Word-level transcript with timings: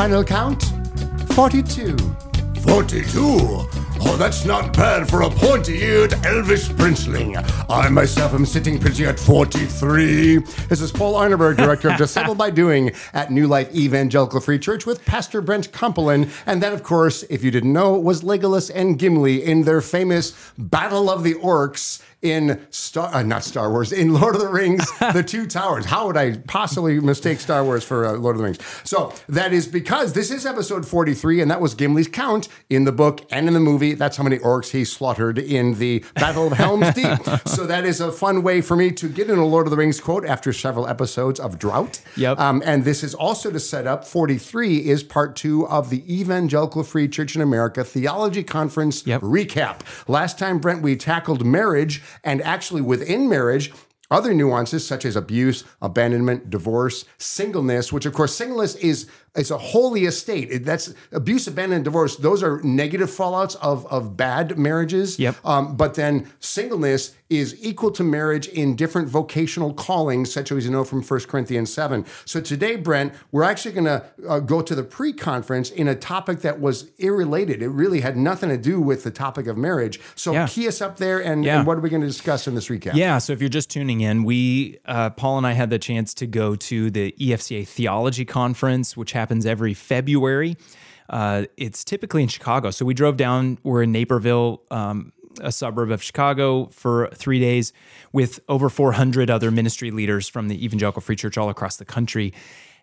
final 0.00 0.24
count 0.24 0.62
42. 1.34 1.94
42? 2.62 3.18
Oh, 4.02 4.16
that's 4.18 4.46
not 4.46 4.74
bad 4.74 5.06
for 5.06 5.20
a 5.20 5.28
pointy-eared 5.28 6.14
elvish 6.24 6.70
princeling. 6.70 7.36
I 7.68 7.90
myself 7.90 8.32
am 8.32 8.46
sitting 8.46 8.78
pretty 8.78 9.04
at 9.04 9.20
43. 9.20 10.38
This 10.70 10.80
is 10.80 10.90
Paul 10.90 11.16
Arneberg, 11.16 11.58
Director 11.58 11.90
of 11.90 11.98
Disciple 11.98 12.34
by 12.34 12.48
Doing 12.48 12.92
at 13.12 13.30
New 13.30 13.46
Life 13.46 13.74
Evangelical 13.74 14.40
Free 14.40 14.58
Church 14.58 14.86
with 14.86 15.04
Pastor 15.04 15.42
Brent 15.42 15.70
Kumpelen. 15.70 16.30
And 16.46 16.62
that, 16.62 16.72
of 16.72 16.82
course, 16.82 17.22
if 17.24 17.44
you 17.44 17.50
didn't 17.50 17.74
know, 17.74 17.92
was 17.98 18.22
Legolas 18.22 18.70
and 18.74 18.98
Gimli 18.98 19.44
in 19.44 19.64
their 19.64 19.82
famous 19.82 20.32
Battle 20.56 21.10
of 21.10 21.24
the 21.24 21.34
Orcs 21.34 22.00
in 22.22 22.60
Star, 22.70 23.14
uh, 23.14 23.22
not 23.22 23.44
Star 23.44 23.70
Wars, 23.70 23.92
in 23.92 24.12
Lord 24.12 24.34
of 24.34 24.40
the 24.42 24.48
Rings, 24.48 24.86
The 24.98 25.22
Two 25.26 25.46
Towers. 25.46 25.86
How 25.86 26.06
would 26.06 26.16
I 26.16 26.36
possibly 26.46 27.00
mistake 27.00 27.40
Star 27.40 27.64
Wars 27.64 27.82
for 27.82 28.04
uh, 28.06 28.12
Lord 28.12 28.36
of 28.36 28.38
the 28.38 28.44
Rings? 28.44 28.58
So 28.84 29.12
that 29.28 29.52
is 29.52 29.66
because 29.66 30.12
this 30.12 30.30
is 30.30 30.44
episode 30.44 30.86
43, 30.86 31.40
and 31.40 31.50
that 31.50 31.60
was 31.60 31.74
Gimli's 31.74 32.08
count 32.08 32.48
in 32.68 32.84
the 32.84 32.92
book 32.92 33.20
and 33.30 33.48
in 33.48 33.54
the 33.54 33.60
movie. 33.60 33.94
That's 33.94 34.16
how 34.16 34.22
many 34.24 34.38
orcs 34.38 34.70
he 34.70 34.84
slaughtered 34.84 35.38
in 35.38 35.74
the 35.78 36.04
Battle 36.14 36.46
of 36.48 36.52
Helm's 36.52 36.92
Deep. 36.94 37.18
so 37.46 37.66
that 37.66 37.84
is 37.84 38.00
a 38.00 38.12
fun 38.12 38.42
way 38.42 38.60
for 38.60 38.76
me 38.76 38.90
to 38.92 39.08
get 39.08 39.30
in 39.30 39.38
a 39.38 39.46
Lord 39.46 39.66
of 39.66 39.70
the 39.70 39.76
Rings 39.76 40.00
quote 40.00 40.24
after 40.26 40.52
several 40.52 40.86
episodes 40.86 41.40
of 41.40 41.58
drought. 41.58 42.02
Yep. 42.16 42.38
Um, 42.38 42.62
and 42.66 42.84
this 42.84 43.02
is 43.02 43.14
also 43.14 43.50
to 43.50 43.60
set 43.60 43.86
up 43.86 44.04
43 44.04 44.88
is 44.88 45.02
part 45.02 45.36
two 45.36 45.66
of 45.68 45.88
the 45.90 46.02
Evangelical 46.20 46.82
Free 46.82 47.08
Church 47.08 47.34
in 47.34 47.42
America 47.42 47.82
Theology 47.84 48.42
Conference 48.42 49.06
Yep. 49.06 49.22
recap. 49.22 49.80
Last 50.08 50.38
time, 50.38 50.58
Brent, 50.58 50.82
we 50.82 50.96
tackled 50.96 51.44
marriage 51.46 52.02
and 52.24 52.42
actually 52.42 52.82
within 52.82 53.28
marriage. 53.28 53.72
Other 54.10 54.34
nuances 54.34 54.84
such 54.84 55.04
as 55.04 55.14
abuse, 55.14 55.62
abandonment, 55.80 56.50
divorce, 56.50 57.04
singleness, 57.18 57.92
which 57.92 58.06
of 58.06 58.12
course 58.12 58.34
singleness 58.34 58.74
is 58.74 59.08
is 59.36 59.50
a 59.50 59.58
holy 59.58 60.04
estate. 60.06 60.48
It- 60.50 60.64
That's 60.64 60.92
abuse, 61.12 61.46
abandonment, 61.46 61.84
divorce. 61.84 62.16
Those 62.16 62.42
are 62.42 62.60
negative 62.62 63.10
fallouts 63.10 63.56
of 63.56 63.86
of 63.86 64.16
bad 64.16 64.58
marriages. 64.58 65.18
Yep. 65.18 65.36
Um, 65.44 65.76
but 65.76 65.94
then 65.94 66.30
singleness 66.40 67.14
is 67.28 67.54
equal 67.64 67.92
to 67.92 68.02
marriage 68.02 68.48
in 68.48 68.74
different 68.74 69.08
vocational 69.08 69.72
callings, 69.72 70.32
such 70.32 70.50
as 70.50 70.64
you 70.64 70.70
know 70.72 70.82
from 70.82 71.00
1 71.00 71.20
Corinthians 71.28 71.72
7. 71.72 72.04
So 72.24 72.40
today, 72.40 72.74
Brent, 72.74 73.14
we're 73.30 73.44
actually 73.44 73.70
going 73.70 73.84
to 73.84 74.04
uh, 74.28 74.40
go 74.40 74.60
to 74.62 74.74
the 74.74 74.82
pre 74.82 75.12
conference 75.12 75.70
in 75.70 75.86
a 75.86 75.94
topic 75.94 76.40
that 76.40 76.60
was 76.60 76.90
irrelated. 76.98 77.62
It 77.62 77.68
really 77.68 78.00
had 78.00 78.16
nothing 78.16 78.48
to 78.48 78.56
do 78.56 78.80
with 78.80 79.04
the 79.04 79.12
topic 79.12 79.46
of 79.46 79.56
marriage. 79.56 80.00
So 80.16 80.32
Yeah. 80.32 80.48
key 80.48 80.66
us 80.66 80.80
up 80.82 80.96
there, 80.96 81.20
and, 81.22 81.44
Yeah. 81.44 81.58
and 81.58 81.66
what 81.68 81.78
are 81.78 81.80
we 81.80 81.88
going 81.88 82.00
to 82.02 82.06
discuss 82.08 82.48
in 82.48 82.56
this 82.56 82.66
recap? 82.68 82.94
Yeah, 82.94 83.18
so 83.18 83.32
if 83.32 83.40
you're 83.40 83.48
just 83.48 83.70
tuning 83.70 84.00
in, 84.00 84.24
we 84.24 84.78
uh, 84.86 85.10
Paul 85.10 85.38
and 85.38 85.46
I 85.46 85.52
had 85.52 85.70
the 85.70 85.78
chance 85.78 86.12
to 86.14 86.26
go 86.26 86.56
to 86.56 86.90
the 86.90 87.14
EFCA 87.20 87.64
Theology 87.64 88.24
Conference, 88.24 88.96
which 88.96 89.12
happens 89.20 89.46
every 89.46 89.74
February. 89.74 90.56
Uh, 91.08 91.44
it's 91.56 91.84
typically 91.84 92.22
in 92.22 92.28
Chicago, 92.28 92.70
so 92.70 92.84
we 92.84 92.94
drove 92.94 93.16
down. 93.16 93.58
We're 93.62 93.82
in 93.82 93.92
Naperville, 93.92 94.62
um, 94.70 95.12
a 95.40 95.52
suburb 95.52 95.90
of 95.90 96.02
Chicago, 96.02 96.66
for 96.66 97.10
three 97.14 97.40
days 97.40 97.72
with 98.12 98.40
over 98.48 98.68
400 98.68 99.30
other 99.30 99.50
ministry 99.50 99.90
leaders 99.90 100.28
from 100.28 100.48
the 100.48 100.64
Evangelical 100.64 101.02
Free 101.02 101.16
Church 101.16 101.36
all 101.36 101.50
across 101.50 101.76
the 101.76 101.84
country. 101.84 102.32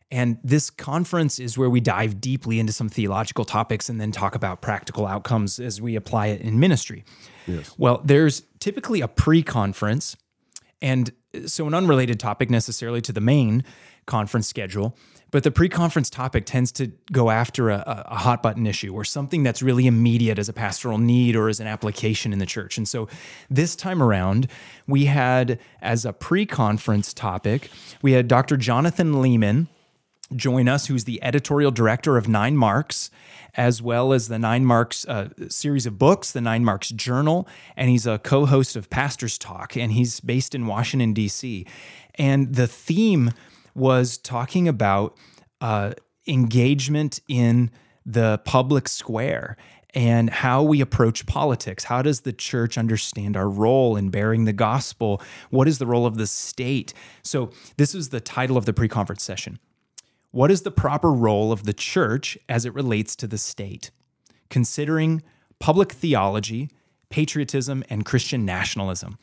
And 0.09 0.37
this 0.43 0.69
conference 0.69 1.39
is 1.39 1.57
where 1.57 1.69
we 1.69 1.81
dive 1.81 2.21
deeply 2.21 2.59
into 2.59 2.71
some 2.71 2.87
theological 2.87 3.43
topics 3.43 3.89
and 3.89 3.99
then 3.99 4.11
talk 4.11 4.35
about 4.35 4.61
practical 4.61 5.05
outcomes 5.05 5.59
as 5.59 5.81
we 5.81 5.95
apply 5.95 6.27
it 6.27 6.41
in 6.41 6.59
ministry. 6.59 7.03
Yes. 7.45 7.73
Well, 7.77 8.01
there's 8.05 8.43
typically 8.59 9.01
a 9.01 9.07
pre 9.07 9.43
conference. 9.43 10.15
And 10.81 11.11
so, 11.45 11.67
an 11.67 11.73
unrelated 11.73 12.19
topic 12.19 12.49
necessarily 12.49 13.01
to 13.01 13.11
the 13.11 13.21
main 13.21 13.63
conference 14.05 14.47
schedule, 14.47 14.95
but 15.31 15.43
the 15.43 15.51
pre 15.51 15.69
conference 15.69 16.09
topic 16.09 16.45
tends 16.45 16.71
to 16.73 16.91
go 17.11 17.29
after 17.29 17.69
a, 17.69 18.05
a- 18.07 18.15
hot 18.15 18.41
button 18.41 18.65
issue 18.65 18.93
or 18.93 19.03
something 19.03 19.43
that's 19.43 19.61
really 19.61 19.87
immediate 19.87 20.39
as 20.39 20.49
a 20.49 20.53
pastoral 20.53 20.97
need 20.97 21.35
or 21.35 21.49
as 21.49 21.59
an 21.59 21.67
application 21.67 22.33
in 22.33 22.39
the 22.39 22.45
church. 22.45 22.77
And 22.77 22.87
so, 22.87 23.07
this 23.49 23.75
time 23.75 24.01
around, 24.01 24.47
we 24.87 25.05
had 25.05 25.59
as 25.81 26.05
a 26.05 26.13
pre 26.13 26.45
conference 26.45 27.13
topic, 27.13 27.69
we 28.01 28.13
had 28.13 28.27
Dr. 28.27 28.57
Jonathan 28.57 29.13
Leeman 29.13 29.67
join 30.35 30.67
us, 30.67 30.87
who's 30.87 31.05
the 31.05 31.23
editorial 31.23 31.71
director 31.71 32.17
of 32.17 32.27
Nine 32.27 32.57
Marks, 32.57 33.09
as 33.55 33.81
well 33.81 34.13
as 34.13 34.27
the 34.27 34.39
Nine 34.39 34.65
Marks 34.65 35.05
uh, 35.07 35.29
series 35.47 35.85
of 35.85 35.97
books, 35.97 36.31
the 36.31 36.41
Nine 36.41 36.65
Marks 36.65 36.89
Journal, 36.89 37.47
and 37.75 37.89
he's 37.89 38.05
a 38.05 38.19
co 38.19 38.45
host 38.45 38.75
of 38.75 38.89
Pastor's 38.89 39.37
Talk, 39.37 39.75
and 39.75 39.91
he's 39.91 40.19
based 40.19 40.53
in 40.53 40.67
Washington, 40.67 41.13
D.C. 41.13 41.65
And 42.15 42.53
the 42.55 42.67
theme 42.67 43.31
was 43.77 44.17
talking 44.17 44.67
about 44.67 45.15
uh, 45.61 45.93
engagement 46.27 47.19
in 47.27 47.71
the 48.05 48.41
public 48.43 48.87
square 48.87 49.55
and 49.93 50.29
how 50.29 50.63
we 50.63 50.81
approach 50.81 51.25
politics. 51.25 51.85
How 51.85 52.01
does 52.01 52.21
the 52.21 52.33
church 52.33 52.77
understand 52.77 53.37
our 53.37 53.49
role 53.49 53.95
in 53.95 54.09
bearing 54.09 54.45
the 54.45 54.53
gospel? 54.53 55.21
What 55.49 55.67
is 55.67 55.77
the 55.77 55.87
role 55.87 56.05
of 56.05 56.17
the 56.17 56.27
state? 56.27 56.93
So, 57.23 57.51
this 57.77 57.93
was 57.93 58.09
the 58.09 58.19
title 58.19 58.57
of 58.57 58.65
the 58.65 58.73
pre 58.73 58.87
conference 58.87 59.23
session. 59.23 59.59
What 60.31 60.51
is 60.51 60.63
the 60.63 60.71
proper 60.71 61.11
role 61.11 61.51
of 61.51 61.63
the 61.63 61.73
church 61.73 62.37
as 62.49 62.65
it 62.65 62.73
relates 62.73 63.15
to 63.17 63.27
the 63.27 63.37
state? 63.37 63.91
Considering 64.49 65.23
public 65.59 65.91
theology, 65.91 66.69
patriotism, 67.09 67.83
and 67.89 68.05
Christian 68.05 68.45
nationalism. 68.45 69.17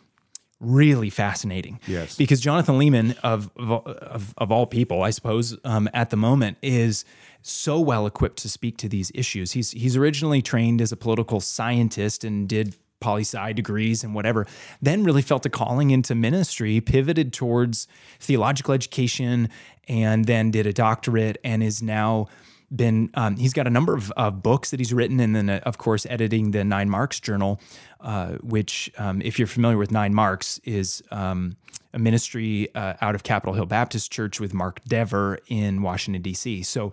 Really 0.64 1.10
fascinating. 1.10 1.78
Yes. 1.86 2.16
Because 2.16 2.40
Jonathan 2.40 2.78
Leeman, 2.78 3.16
of, 3.22 3.50
of, 3.56 4.34
of 4.38 4.50
all 4.50 4.66
people, 4.66 5.02
I 5.02 5.10
suppose, 5.10 5.56
um, 5.64 5.88
at 5.92 6.10
the 6.10 6.16
moment, 6.16 6.56
is 6.62 7.04
so 7.42 7.78
well 7.78 8.06
equipped 8.06 8.38
to 8.38 8.48
speak 8.48 8.78
to 8.78 8.88
these 8.88 9.12
issues. 9.14 9.52
He's, 9.52 9.72
he's 9.72 9.96
originally 9.96 10.40
trained 10.40 10.80
as 10.80 10.92
a 10.92 10.96
political 10.96 11.40
scientist 11.40 12.24
and 12.24 12.48
did 12.48 12.74
poli 13.00 13.20
sci 13.20 13.52
degrees 13.52 14.02
and 14.02 14.14
whatever, 14.14 14.46
then 14.80 15.04
really 15.04 15.20
felt 15.20 15.44
a 15.44 15.50
calling 15.50 15.90
into 15.90 16.14
ministry, 16.14 16.80
pivoted 16.80 17.34
towards 17.34 17.86
theological 18.18 18.72
education, 18.72 19.50
and 19.88 20.24
then 20.24 20.50
did 20.50 20.66
a 20.66 20.72
doctorate 20.72 21.36
and 21.44 21.62
is 21.62 21.82
now 21.82 22.26
been 22.74 23.10
um, 23.14 23.36
he's 23.36 23.52
got 23.52 23.66
a 23.66 23.70
number 23.70 23.94
of, 23.94 24.10
of 24.12 24.42
books 24.42 24.70
that 24.70 24.80
he's 24.80 24.92
written 24.92 25.20
and 25.20 25.34
then 25.34 25.50
uh, 25.50 25.60
of 25.64 25.78
course 25.78 26.06
editing 26.06 26.50
the 26.50 26.64
nine 26.64 26.88
marks 26.88 27.20
journal 27.20 27.60
uh, 28.00 28.32
which 28.42 28.90
um, 28.98 29.22
if 29.22 29.38
you're 29.38 29.48
familiar 29.48 29.78
with 29.78 29.90
nine 29.90 30.14
marks 30.14 30.58
is 30.64 31.02
um, 31.10 31.56
a 31.92 31.98
ministry 31.98 32.68
uh, 32.74 32.94
out 33.00 33.14
of 33.14 33.22
capitol 33.22 33.54
hill 33.54 33.66
baptist 33.66 34.10
church 34.10 34.40
with 34.40 34.54
mark 34.54 34.80
dever 34.86 35.38
in 35.48 35.82
washington 35.82 36.22
d.c 36.22 36.62
so 36.62 36.92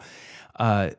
uh, 0.58 0.92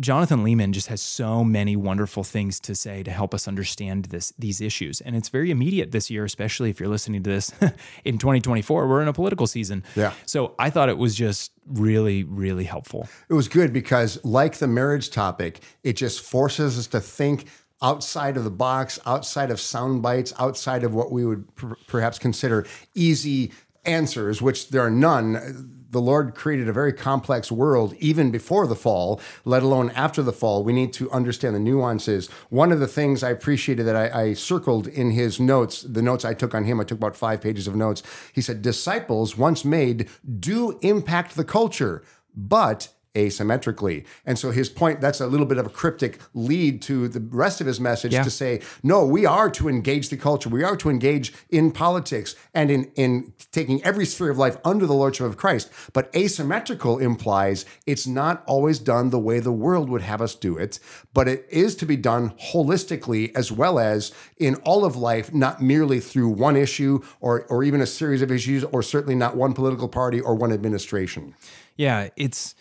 Jonathan 0.00 0.44
Leeman 0.44 0.72
just 0.72 0.88
has 0.88 1.00
so 1.00 1.44
many 1.44 1.76
wonderful 1.76 2.24
things 2.24 2.60
to 2.60 2.74
say 2.74 3.02
to 3.02 3.10
help 3.10 3.34
us 3.34 3.48
understand 3.48 4.06
this 4.06 4.32
these 4.38 4.60
issues, 4.60 5.00
and 5.00 5.16
it's 5.16 5.28
very 5.28 5.50
immediate 5.50 5.92
this 5.92 6.10
year, 6.10 6.24
especially 6.24 6.70
if 6.70 6.80
you're 6.80 6.88
listening 6.88 7.22
to 7.22 7.30
this 7.30 7.52
in 8.04 8.18
2024. 8.18 8.86
We're 8.86 9.02
in 9.02 9.08
a 9.08 9.12
political 9.12 9.46
season, 9.46 9.82
Yeah. 9.94 10.12
So 10.26 10.54
I 10.58 10.70
thought 10.70 10.88
it 10.88 10.98
was 10.98 11.14
just 11.14 11.52
really, 11.66 12.24
really 12.24 12.64
helpful. 12.64 13.08
It 13.28 13.34
was 13.34 13.48
good 13.48 13.72
because, 13.72 14.22
like 14.24 14.58
the 14.58 14.68
marriage 14.68 15.10
topic, 15.10 15.60
it 15.82 15.94
just 15.94 16.20
forces 16.20 16.78
us 16.78 16.86
to 16.88 17.00
think 17.00 17.46
outside 17.82 18.36
of 18.36 18.44
the 18.44 18.50
box, 18.50 18.98
outside 19.04 19.50
of 19.50 19.60
sound 19.60 20.02
bites, 20.02 20.32
outside 20.38 20.84
of 20.84 20.94
what 20.94 21.10
we 21.10 21.26
would 21.26 21.54
per- 21.56 21.76
perhaps 21.86 22.18
consider 22.18 22.66
easy 22.94 23.50
answers, 23.84 24.40
which 24.40 24.70
there 24.70 24.82
are 24.82 24.90
none. 24.90 25.81
The 25.92 26.00
Lord 26.00 26.34
created 26.34 26.68
a 26.68 26.72
very 26.72 26.92
complex 26.92 27.52
world 27.52 27.94
even 27.98 28.30
before 28.30 28.66
the 28.66 28.74
fall, 28.74 29.20
let 29.44 29.62
alone 29.62 29.90
after 29.90 30.22
the 30.22 30.32
fall. 30.32 30.64
We 30.64 30.72
need 30.72 30.92
to 30.94 31.10
understand 31.10 31.54
the 31.54 31.60
nuances. 31.60 32.28
One 32.48 32.72
of 32.72 32.80
the 32.80 32.88
things 32.88 33.22
I 33.22 33.30
appreciated 33.30 33.86
that 33.86 33.96
I, 33.96 34.22
I 34.22 34.32
circled 34.32 34.88
in 34.88 35.10
his 35.10 35.38
notes, 35.38 35.82
the 35.82 36.02
notes 36.02 36.24
I 36.24 36.32
took 36.32 36.54
on 36.54 36.64
him, 36.64 36.80
I 36.80 36.84
took 36.84 36.98
about 36.98 37.14
five 37.14 37.42
pages 37.42 37.68
of 37.68 37.76
notes. 37.76 38.02
He 38.32 38.40
said, 38.40 38.62
Disciples, 38.62 39.36
once 39.36 39.64
made, 39.64 40.08
do 40.40 40.78
impact 40.80 41.36
the 41.36 41.44
culture, 41.44 42.02
but 42.34 42.88
asymmetrically. 43.14 44.04
And 44.24 44.38
so 44.38 44.50
his 44.50 44.68
point, 44.68 45.00
that's 45.00 45.20
a 45.20 45.26
little 45.26 45.46
bit 45.46 45.58
of 45.58 45.66
a 45.66 45.70
cryptic 45.70 46.18
lead 46.34 46.80
to 46.82 47.08
the 47.08 47.20
rest 47.20 47.60
of 47.60 47.66
his 47.66 47.80
message 47.80 48.12
Yeah. 48.12 48.22
to 48.22 48.30
say, 48.30 48.60
no, 48.82 49.04
we 49.04 49.26
are 49.26 49.50
to 49.50 49.68
engage 49.68 50.08
the 50.08 50.16
culture. 50.16 50.48
We 50.48 50.64
are 50.64 50.76
to 50.76 50.88
engage 50.88 51.32
in 51.50 51.72
politics 51.72 52.34
and 52.54 52.70
in, 52.70 52.90
in 52.94 53.32
taking 53.52 53.82
every 53.84 54.06
sphere 54.06 54.30
of 54.30 54.38
life 54.38 54.56
under 54.64 54.86
the 54.86 54.94
lordship 54.94 55.26
of 55.26 55.36
Christ. 55.36 55.70
But 55.92 56.14
asymmetrical 56.16 56.98
implies 56.98 57.64
it's 57.86 58.06
not 58.06 58.42
always 58.46 58.78
done 58.78 59.10
the 59.10 59.18
way 59.18 59.40
the 59.40 59.52
world 59.52 59.88
would 59.90 60.02
have 60.02 60.22
us 60.22 60.34
do 60.34 60.56
it, 60.56 60.78
but 61.12 61.28
it 61.28 61.46
is 61.50 61.76
to 61.76 61.86
be 61.86 61.96
done 61.96 62.30
holistically 62.52 63.34
as 63.34 63.52
well 63.52 63.78
as 63.78 64.12
in 64.38 64.54
all 64.56 64.84
of 64.84 64.96
life, 64.96 65.32
not 65.34 65.60
merely 65.62 66.00
through 66.00 66.28
one 66.28 66.56
issue 66.56 67.00
or, 67.20 67.42
or 67.48 67.62
even 67.62 67.80
a 67.80 67.86
series 67.86 68.22
of 68.22 68.30
issues, 68.32 68.64
or 68.64 68.82
certainly 68.82 69.14
not 69.14 69.36
one 69.36 69.52
political 69.52 69.88
party 69.88 70.20
or 70.20 70.34
one 70.34 70.52
administration. 70.52 71.34
Yeah, 71.76 72.08
it's 72.16 72.54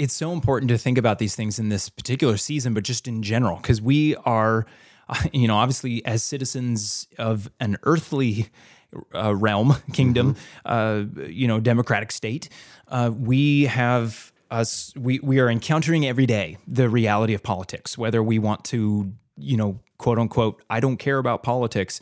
it's 0.00 0.14
so 0.14 0.32
important 0.32 0.70
to 0.70 0.78
think 0.78 0.96
about 0.96 1.18
these 1.18 1.36
things 1.36 1.58
in 1.58 1.68
this 1.68 1.90
particular 1.90 2.38
season, 2.38 2.72
but 2.72 2.84
just 2.84 3.06
in 3.06 3.22
general, 3.22 3.56
because 3.56 3.82
we 3.82 4.16
are, 4.24 4.64
you 5.32 5.46
know, 5.46 5.56
obviously 5.56 6.04
as 6.06 6.22
citizens 6.22 7.06
of 7.18 7.50
an 7.60 7.76
earthly 7.82 8.48
uh, 9.14 9.36
realm, 9.36 9.76
kingdom, 9.92 10.36
uh, 10.64 11.02
you 11.28 11.46
know, 11.46 11.60
democratic 11.60 12.12
state, 12.12 12.48
uh, 12.88 13.10
we 13.14 13.64
have 13.64 14.32
us 14.50 14.92
we 14.96 15.20
we 15.22 15.38
are 15.38 15.48
encountering 15.48 16.04
every 16.04 16.26
day 16.26 16.56
the 16.66 16.88
reality 16.88 17.34
of 17.34 17.42
politics, 17.42 17.98
whether 17.98 18.22
we 18.22 18.38
want 18.38 18.64
to, 18.64 19.12
you 19.36 19.56
know, 19.56 19.80
quote 19.98 20.18
unquote, 20.18 20.62
I 20.70 20.80
don't 20.80 20.96
care 20.96 21.18
about 21.18 21.42
politics. 21.42 22.00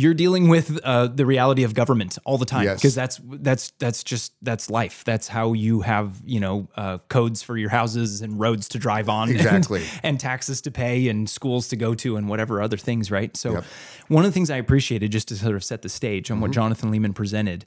You're 0.00 0.14
dealing 0.14 0.48
with 0.48 0.78
uh, 0.84 1.08
the 1.08 1.26
reality 1.26 1.64
of 1.64 1.74
government 1.74 2.18
all 2.24 2.38
the 2.38 2.44
time 2.46 2.64
Yes. 2.64 2.78
because 2.78 2.94
that's 2.94 3.20
that's 3.24 3.72
that's 3.78 4.04
just 4.04 4.32
that's 4.42 4.70
life. 4.70 5.02
That's 5.04 5.26
how 5.28 5.54
you 5.54 5.80
have 5.80 6.20
you 6.24 6.40
know 6.40 6.68
uh, 6.76 6.98
codes 7.08 7.42
for 7.42 7.56
your 7.56 7.70
houses 7.70 8.20
and 8.22 8.38
roads 8.38 8.68
to 8.68 8.78
drive 8.78 9.08
on, 9.08 9.28
Exactly. 9.36 9.82
and, 10.02 10.20
taxes 10.20 10.60
to 10.62 10.70
pay 10.70 11.08
and 11.08 11.28
schools 11.28 11.68
to 11.68 11.76
go 11.76 11.94
to 11.96 12.16
and 12.16 12.28
whatever 12.28 12.62
other 12.62 12.76
things, 12.76 13.10
right? 13.10 13.36
So, 13.36 13.62
one 14.08 14.24
of 14.24 14.30
the 14.30 14.34
things 14.34 14.50
I 14.50 14.56
appreciated 14.56 15.10
just 15.12 15.28
to 15.28 15.36
sort 15.36 15.56
of 15.56 15.64
set 15.64 15.82
the 15.82 15.88
stage 15.88 16.30
on 16.30 16.40
what 16.40 16.50
Jonathan 16.52 16.90
Leeman 16.92 17.14
presented 17.14 17.64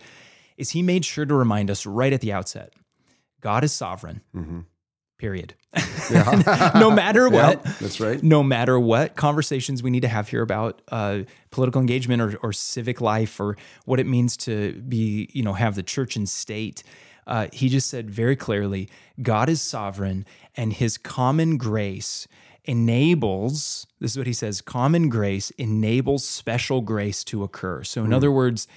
is 0.58 0.70
he 0.72 0.82
made 0.82 1.04
sure 1.04 1.26
to 1.26 1.34
remind 1.36 1.70
us 1.72 1.86
right 1.86 2.14
at 2.14 2.22
the 2.22 2.32
outset 2.34 2.74
God 3.42 3.64
is 3.64 3.72
sovereign, 3.74 4.22
period. 5.22 5.54
no 6.76 6.90
matter 6.90 7.30
what. 7.30 7.64
that's 7.80 8.00
right. 8.00 8.22
No 8.24 8.42
matter 8.42 8.80
what 8.80 9.16
conversations 9.16 9.84
we 9.84 9.92
need 9.92 10.00
to 10.02 10.08
have 10.08 10.28
here 10.28 10.42
about 10.42 10.82
uh, 10.90 11.20
political 11.52 11.80
engagement 11.80 12.24
or, 12.24 12.36
or 12.38 12.52
civic 12.52 13.00
life 13.02 13.40
or 13.40 13.56
what 13.86 14.00
it 14.00 14.08
means 14.08 14.36
to 14.38 14.74
be, 14.74 15.30
you 15.32 15.44
know, 15.44 15.54
have 15.54 15.76
the 15.76 15.84
church 15.84 16.16
and 16.16 16.28
state, 16.28 16.82
uh, 17.28 17.48
he 17.54 17.70
just 17.70 17.88
said 17.88 18.10
very 18.10 18.36
clearly 18.36 18.90
God 19.22 19.48
is 19.48 19.62
sovereign 19.62 20.26
and 20.58 20.74
his 20.74 20.98
common 20.98 21.58
grace 21.58 22.28
enables 22.66 23.86
this 24.00 24.12
is 24.12 24.18
what 24.18 24.28
he 24.28 24.34
says 24.34 24.60
common 24.60 25.08
grace 25.08 25.52
enables 25.52 26.28
special 26.28 26.82
grace 26.82 27.24
to 27.26 27.44
occur. 27.44 27.84
So, 27.84 28.04
in 28.04 28.12
other 28.12 28.32
words, 28.32 28.68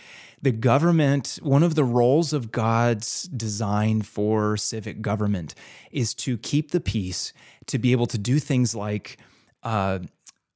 the 0.45 0.53
government, 0.53 1.39
one 1.43 1.63
of 1.63 1.75
the 1.75 1.85
roles 1.85 2.35
of 2.35 2.53
God's 2.53 3.23
design 3.23 4.03
for 4.03 4.59
civic 4.59 5.01
government 5.01 5.55
is 5.91 6.13
to 6.17 6.37
keep 6.37 6.71
the 6.71 6.81
peace, 6.81 7.33
to 7.67 7.79
be 7.79 7.93
able 7.93 8.05
to 8.07 8.19
do 8.19 8.39
things 8.39 8.75
like 8.75 9.17
uh, 9.63 10.01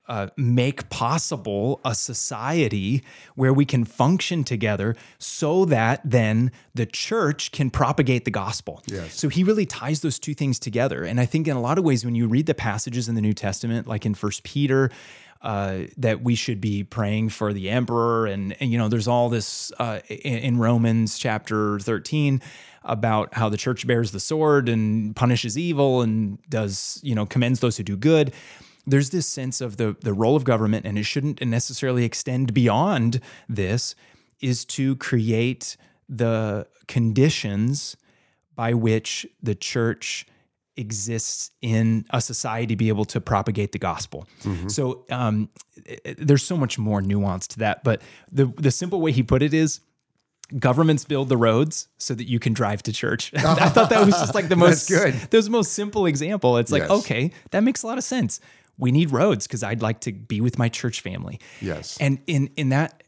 uh, 0.06 0.29
make 0.37 0.90
possible 0.90 1.81
a 1.87 1.94
society 1.94 3.02
where 3.35 3.52
we 3.52 3.64
can 3.64 3.85
function 3.85 4.44
together 4.44 4.94
so 5.19 5.64
that 5.64 6.02
then 6.05 6.52
the 6.75 6.85
church 6.85 7.50
can 7.50 7.70
propagate 7.70 8.26
the 8.26 8.31
gospel. 8.31 8.82
Yes. 8.87 9.14
So 9.14 9.31
he 9.31 9.43
really 9.43 9.67
ties 9.67 10.00
those 10.00 10.19
two 10.19 10.35
things 10.35 10.58
together. 10.58 11.02
And 11.02 11.19
I 11.19 11.25
think 11.25 11.49
in 11.49 11.56
a 11.56 11.61
lot 11.61 11.79
of 11.79 11.85
ways, 11.85 12.05
when 12.05 12.14
you 12.14 12.29
read 12.29 12.44
the 12.44 12.55
passages 12.55 13.08
in 13.08 13.14
the 13.14 13.23
New 13.23 13.35
Testament, 13.35 13.87
like 13.87 14.05
in 14.05 14.14
First 14.14 14.43
Peter, 14.43 14.90
uh, 15.43 15.81
that 15.96 16.23
we 16.23 16.35
should 16.35 16.61
be 16.61 16.82
praying 16.85 17.29
for 17.29 17.52
the 17.52 17.70
emperor, 17.70 18.26
and, 18.26 18.56
and 18.61 18.70
you 18.70 18.79
know, 18.79 18.88
there's 18.88 19.08
all 19.08 19.29
this 19.29 19.73
uh, 19.79 20.00
in, 20.08 20.38
in 20.38 20.58
Romans 20.58 21.19
chapter 21.19 21.79
13 21.79 22.43
about 22.85 23.35
how 23.35 23.49
the 23.49 23.56
church 23.56 23.87
bears 23.87 24.12
the 24.12 24.20
sword 24.20 24.69
and 24.69 25.14
punishes 25.14 25.58
evil 25.58 26.00
and 26.00 26.38
does 26.49 26.99
you 27.02 27.14
know 27.14 27.26
commends 27.26 27.61
those 27.61 27.76
who 27.76 27.82
do 27.82 27.96
good. 27.96 28.32
There's 28.87 29.11
this 29.11 29.26
sense 29.26 29.61
of 29.61 29.76
the 29.76 29.96
the 30.00 30.12
role 30.12 30.37
of 30.37 30.44
government 30.44 30.87
and 30.87 30.99
it 30.99 31.05
shouldn't 31.05 31.44
necessarily 31.44 32.05
extend 32.05 32.55
beyond 32.55 33.20
this 33.49 33.94
is 34.40 34.64
to 34.64 34.96
create 34.96 35.76
the 36.08 36.67
conditions 36.87 37.96
by 38.55 38.73
which 38.73 39.26
the 39.43 39.55
church 39.55 40.26
exists 40.78 41.50
in 41.60 42.04
a 42.10 42.20
society 42.20 42.66
to 42.69 42.76
be 42.76 42.88
able 42.88 43.04
to 43.06 43.20
propagate 43.20 43.72
the 43.72 43.78
gospel. 43.78 44.26
So 44.69 45.04
um, 45.10 45.48
there's 46.16 46.42
so 46.44 46.56
much 46.56 46.78
more 46.78 47.02
nuance 47.02 47.46
to 47.48 47.58
that, 47.60 47.84
but 47.84 48.00
the 48.30 48.46
the 48.56 48.70
simple 48.70 49.00
way 49.00 49.12
he 49.12 49.22
put 49.22 49.42
it 49.42 49.52
is 49.52 49.80
governments 50.58 51.04
build 51.04 51.28
the 51.28 51.36
roads 51.36 51.88
so 51.98 52.14
that 52.14 52.25
you 52.25 52.38
can 52.38 52.52
drive 52.54 52.82
to 52.84 52.92
church. 52.92 53.32
I 53.36 53.69
thought 53.69 53.90
that 53.90 54.04
was 54.06 54.14
just 54.14 54.34
like 54.34 54.48
the 54.48 54.56
most 54.66 54.88
good. 54.88 55.14
The 55.30 55.48
most 55.50 55.72
simple 55.72 56.06
example. 56.06 56.56
It's 56.56 56.72
like, 56.72 56.82
Yes. 56.82 56.90
okay, 56.90 57.32
that 57.50 57.62
makes 57.62 57.82
a 57.82 57.86
lot 57.86 57.98
of 57.98 58.04
sense. 58.04 58.40
We 58.78 58.90
need 58.92 59.10
roads 59.10 59.46
because 59.46 59.62
I'd 59.62 59.82
like 59.82 60.00
to 60.02 60.12
be 60.12 60.40
with 60.40 60.56
my 60.58 60.69
church 60.69 61.00
family. 61.02 61.40
Yes. 61.60 61.98
And 62.00 62.19
in 62.26 62.50
in 62.56 62.69
that 62.70 63.02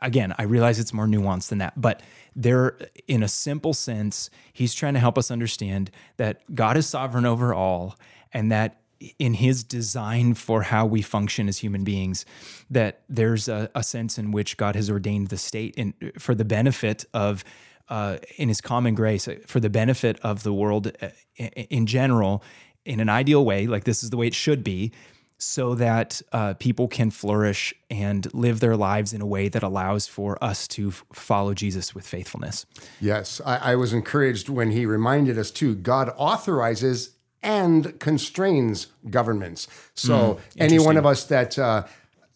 again, 0.00 0.34
I 0.38 0.42
realize 0.44 0.78
it's 0.78 0.92
more 0.92 1.06
nuanced 1.06 1.48
than 1.48 1.58
that, 1.58 1.80
but 1.80 2.02
there 2.34 2.78
in 3.06 3.22
a 3.22 3.28
simple 3.28 3.74
sense, 3.74 4.30
he's 4.52 4.74
trying 4.74 4.94
to 4.94 5.00
help 5.00 5.18
us 5.18 5.30
understand 5.30 5.90
that 6.16 6.42
God 6.54 6.76
is 6.76 6.86
sovereign 6.86 7.26
over 7.26 7.52
all 7.54 7.96
and 8.32 8.50
that 8.50 8.80
in 9.18 9.34
his 9.34 9.64
design 9.64 10.34
for 10.34 10.62
how 10.62 10.86
we 10.86 11.02
function 11.02 11.48
as 11.48 11.58
human 11.58 11.84
beings, 11.84 12.24
that 12.70 13.02
there's 13.08 13.48
a, 13.48 13.70
a 13.74 13.82
sense 13.82 14.18
in 14.18 14.30
which 14.30 14.56
God 14.56 14.76
has 14.76 14.88
ordained 14.88 15.28
the 15.28 15.36
state 15.36 15.74
in, 15.76 15.94
for 16.18 16.34
the 16.34 16.44
benefit 16.44 17.04
of, 17.12 17.44
uh, 17.88 18.18
in 18.36 18.48
his 18.48 18.60
common 18.60 18.94
grace, 18.94 19.26
uh, 19.26 19.36
for 19.46 19.60
the 19.60 19.70
benefit 19.70 20.20
of 20.20 20.42
the 20.42 20.52
world 20.52 20.92
uh, 21.00 21.08
in, 21.36 21.48
in 21.48 21.86
general, 21.86 22.42
in 22.84 23.00
an 23.00 23.08
ideal 23.08 23.44
way, 23.44 23.66
like 23.66 23.84
this 23.84 24.02
is 24.02 24.10
the 24.10 24.16
way 24.16 24.26
it 24.26 24.34
should 24.34 24.62
be, 24.62 24.92
so 25.42 25.74
that 25.74 26.22
uh, 26.32 26.54
people 26.54 26.86
can 26.86 27.10
flourish 27.10 27.74
and 27.90 28.32
live 28.32 28.60
their 28.60 28.76
lives 28.76 29.12
in 29.12 29.20
a 29.20 29.26
way 29.26 29.48
that 29.48 29.64
allows 29.64 30.06
for 30.06 30.42
us 30.42 30.68
to 30.68 30.90
f- 30.90 31.04
follow 31.12 31.52
Jesus 31.52 31.96
with 31.96 32.06
faithfulness. 32.06 32.64
Yes, 33.00 33.40
I, 33.44 33.72
I 33.72 33.74
was 33.74 33.92
encouraged 33.92 34.48
when 34.48 34.70
he 34.70 34.86
reminded 34.86 35.36
us 35.38 35.50
too. 35.50 35.74
God 35.74 36.12
authorizes 36.16 37.16
and 37.42 37.98
constrains 37.98 38.86
governments. 39.10 39.66
So 39.94 40.38
any 40.58 40.78
one 40.78 40.96
of 40.96 41.04
us 41.04 41.24
that 41.24 41.58
uh, 41.58 41.86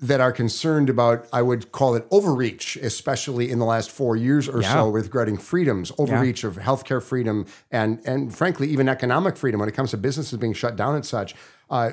that 0.00 0.20
are 0.20 0.32
concerned 0.32 0.91
about, 0.91 1.26
I 1.32 1.41
would 1.43 1.70
call 1.73 1.94
it 1.94 2.06
overreach, 2.11 2.76
especially 2.76 3.50
in 3.50 3.59
the 3.61 3.64
last 3.64 3.91
four 3.91 4.14
years 4.17 4.47
or 4.49 4.61
Yeah. 4.61 4.75
so, 4.75 4.88
regarding 4.91 5.38
freedoms, 5.38 5.91
overreach 5.97 6.44
of 6.44 6.56
healthcare 6.56 7.00
freedom, 7.02 7.47
and 7.70 8.00
and 8.05 8.35
frankly 8.35 8.69
even 8.69 8.88
economic 8.88 9.37
freedom 9.37 9.61
when 9.61 9.69
it 9.69 9.76
comes 9.76 9.93
to 9.93 9.97
businesses 9.97 10.37
being 10.38 10.55
shut 10.55 10.75
down 10.75 10.97
and 10.97 11.06
such. 11.06 11.37
Uh, 11.69 11.91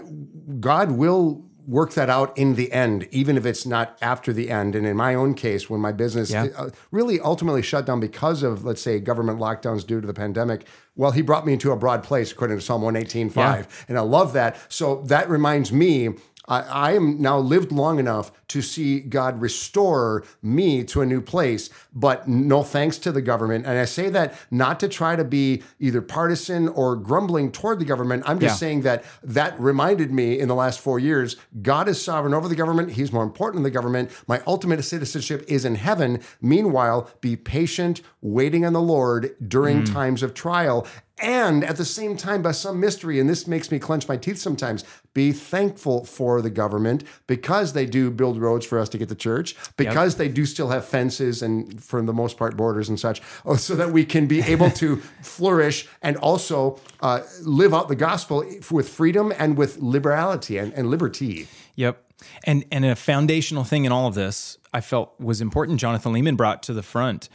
God 0.59 0.91
will 0.91 1.45
work 1.65 1.93
that 1.93 2.09
out 2.09 2.37
in 2.37 2.55
the 2.55 2.71
end, 2.73 3.07
even 3.11 3.37
if 3.37 3.45
it's 3.45 3.65
not 3.65 3.97
after 4.01 4.33
the 4.33 4.49
end. 4.51 4.75
And 4.75 4.85
in 4.85 4.97
my 4.97 5.15
own 5.15 5.33
case, 5.33 5.69
when 5.69 5.79
my 5.79 5.93
business 5.93 6.29
Yeah. 6.31 6.47
uh, 6.57 6.69
really 6.91 7.21
ultimately 7.21 7.61
shut 7.61 7.85
down 7.85 8.01
because 8.01 8.43
of, 8.43 8.65
let's 8.65 8.81
say, 8.81 8.99
government 8.99 9.39
lockdowns 9.39 9.87
due 9.87 10.01
to 10.01 10.05
the 10.07 10.13
pandemic, 10.13 10.65
well, 10.97 11.11
he 11.11 11.21
brought 11.21 11.45
me 11.45 11.53
into 11.53 11.71
a 11.71 11.77
broad 11.77 12.03
place, 12.03 12.31
according 12.33 12.57
to 12.57 12.61
Psalm 12.63 12.81
118.5. 12.81 13.35
Yeah. 13.35 13.63
And 13.87 13.97
I 13.97 14.01
love 14.01 14.33
that. 14.33 14.57
So 14.67 15.03
that 15.07 15.29
reminds 15.29 15.71
me. 15.71 16.09
I, 16.47 16.61
I 16.61 16.91
am 16.93 17.21
now 17.21 17.37
lived 17.37 17.71
long 17.71 17.99
enough 17.99 18.31
to 18.49 18.61
see 18.61 18.99
God 18.99 19.41
restore 19.41 20.23
me 20.41 20.83
to 20.85 21.01
a 21.01 21.05
new 21.05 21.21
place, 21.21 21.69
but 21.93 22.27
no 22.27 22.63
thanks 22.63 22.97
to 22.99 23.11
the 23.11 23.21
government. 23.21 23.65
And 23.65 23.77
I 23.77 23.85
say 23.85 24.09
that 24.09 24.35
not 24.51 24.79
to 24.81 24.87
try 24.87 25.15
to 25.15 25.23
be 25.23 25.63
either 25.79 26.01
partisan 26.01 26.67
or 26.67 26.95
grumbling 26.95 27.51
toward 27.51 27.79
the 27.79 27.85
government. 27.85 28.23
I'm 28.25 28.39
just 28.39 28.55
Yeah. 28.55 28.67
saying 28.67 28.81
that 28.81 29.03
that 29.23 29.59
reminded 29.59 30.11
me 30.11 30.39
in 30.39 30.47
the 30.47 30.55
last 30.55 30.79
four 30.79 30.99
years 30.99 31.35
God 31.61 31.87
is 31.87 32.01
sovereign 32.01 32.33
over 32.33 32.47
the 32.47 32.55
government. 32.55 32.91
He's 32.91 33.11
more 33.11 33.23
important 33.23 33.57
than 33.57 33.63
the 33.63 33.71
government. 33.71 34.11
My 34.27 34.41
ultimate 34.45 34.83
citizenship 34.83 35.43
is 35.47 35.65
in 35.65 35.75
heaven. 35.75 36.19
Meanwhile, 36.41 37.09
be 37.21 37.35
patient, 37.35 38.01
waiting 38.21 38.65
on 38.65 38.73
the 38.73 38.81
Lord 38.81 39.35
during 39.45 39.83
mm. 39.83 39.93
times 39.93 40.21
of 40.23 40.33
trial. 40.33 40.85
And 41.19 41.63
at 41.63 41.77
the 41.77 41.85
same 41.85 42.17
time, 42.17 42.41
by 42.41 42.53
some 42.53 42.79
mystery, 42.79 43.19
and 43.19 43.29
this 43.29 43.47
makes 43.47 43.71
me 43.71 43.77
clench 43.77 44.07
my 44.07 44.17
teeth 44.17 44.39
sometimes, 44.39 44.83
be 45.13 45.31
thankful 45.31 46.05
for 46.05 46.41
the 46.41 46.49
government 46.49 47.03
because 47.27 47.73
they 47.73 47.85
do 47.85 48.09
build 48.09 48.37
roads 48.39 48.65
for 48.65 48.79
us 48.79 48.89
to 48.89 48.97
get 48.97 49.09
to 49.09 49.15
church, 49.15 49.55
because 49.77 50.15
they 50.15 50.27
do 50.27 50.45
still 50.45 50.69
have 50.69 50.85
fences 50.85 51.43
and, 51.43 51.81
for 51.83 52.01
the 52.01 52.13
most 52.13 52.37
part, 52.37 52.57
borders 52.57 52.89
and 52.89 52.99
such, 52.99 53.21
oh, 53.45 53.55
so 53.55 53.75
that 53.75 53.91
we 53.91 54.03
can 54.03 54.25
be 54.25 54.41
able 54.41 54.71
to 54.71 54.97
flourish 55.21 55.87
and 56.01 56.17
also 56.17 56.79
uh, 57.01 57.21
live 57.43 57.73
out 57.75 57.89
the 57.89 57.95
gospel 57.95 58.43
with 58.71 58.89
freedom 58.89 59.31
and 59.37 59.55
with 59.55 59.77
liberality 59.77 60.57
and, 60.57 60.73
and 60.73 60.89
liberty. 60.89 61.47
Yep. 61.75 62.03
And 62.43 62.65
and 62.71 62.85
a 62.85 62.95
foundational 62.95 63.63
thing 63.63 63.85
in 63.85 63.91
all 63.91 64.07
of 64.07 64.15
this 64.15 64.57
I 64.73 64.81
felt 64.81 65.19
was 65.19 65.41
important 65.41 65.79
Jonathan 65.79 66.13
Leeman 66.13 66.37
brought 66.37 66.63
to 66.63 66.73
the 66.73 66.83
front 66.83 67.27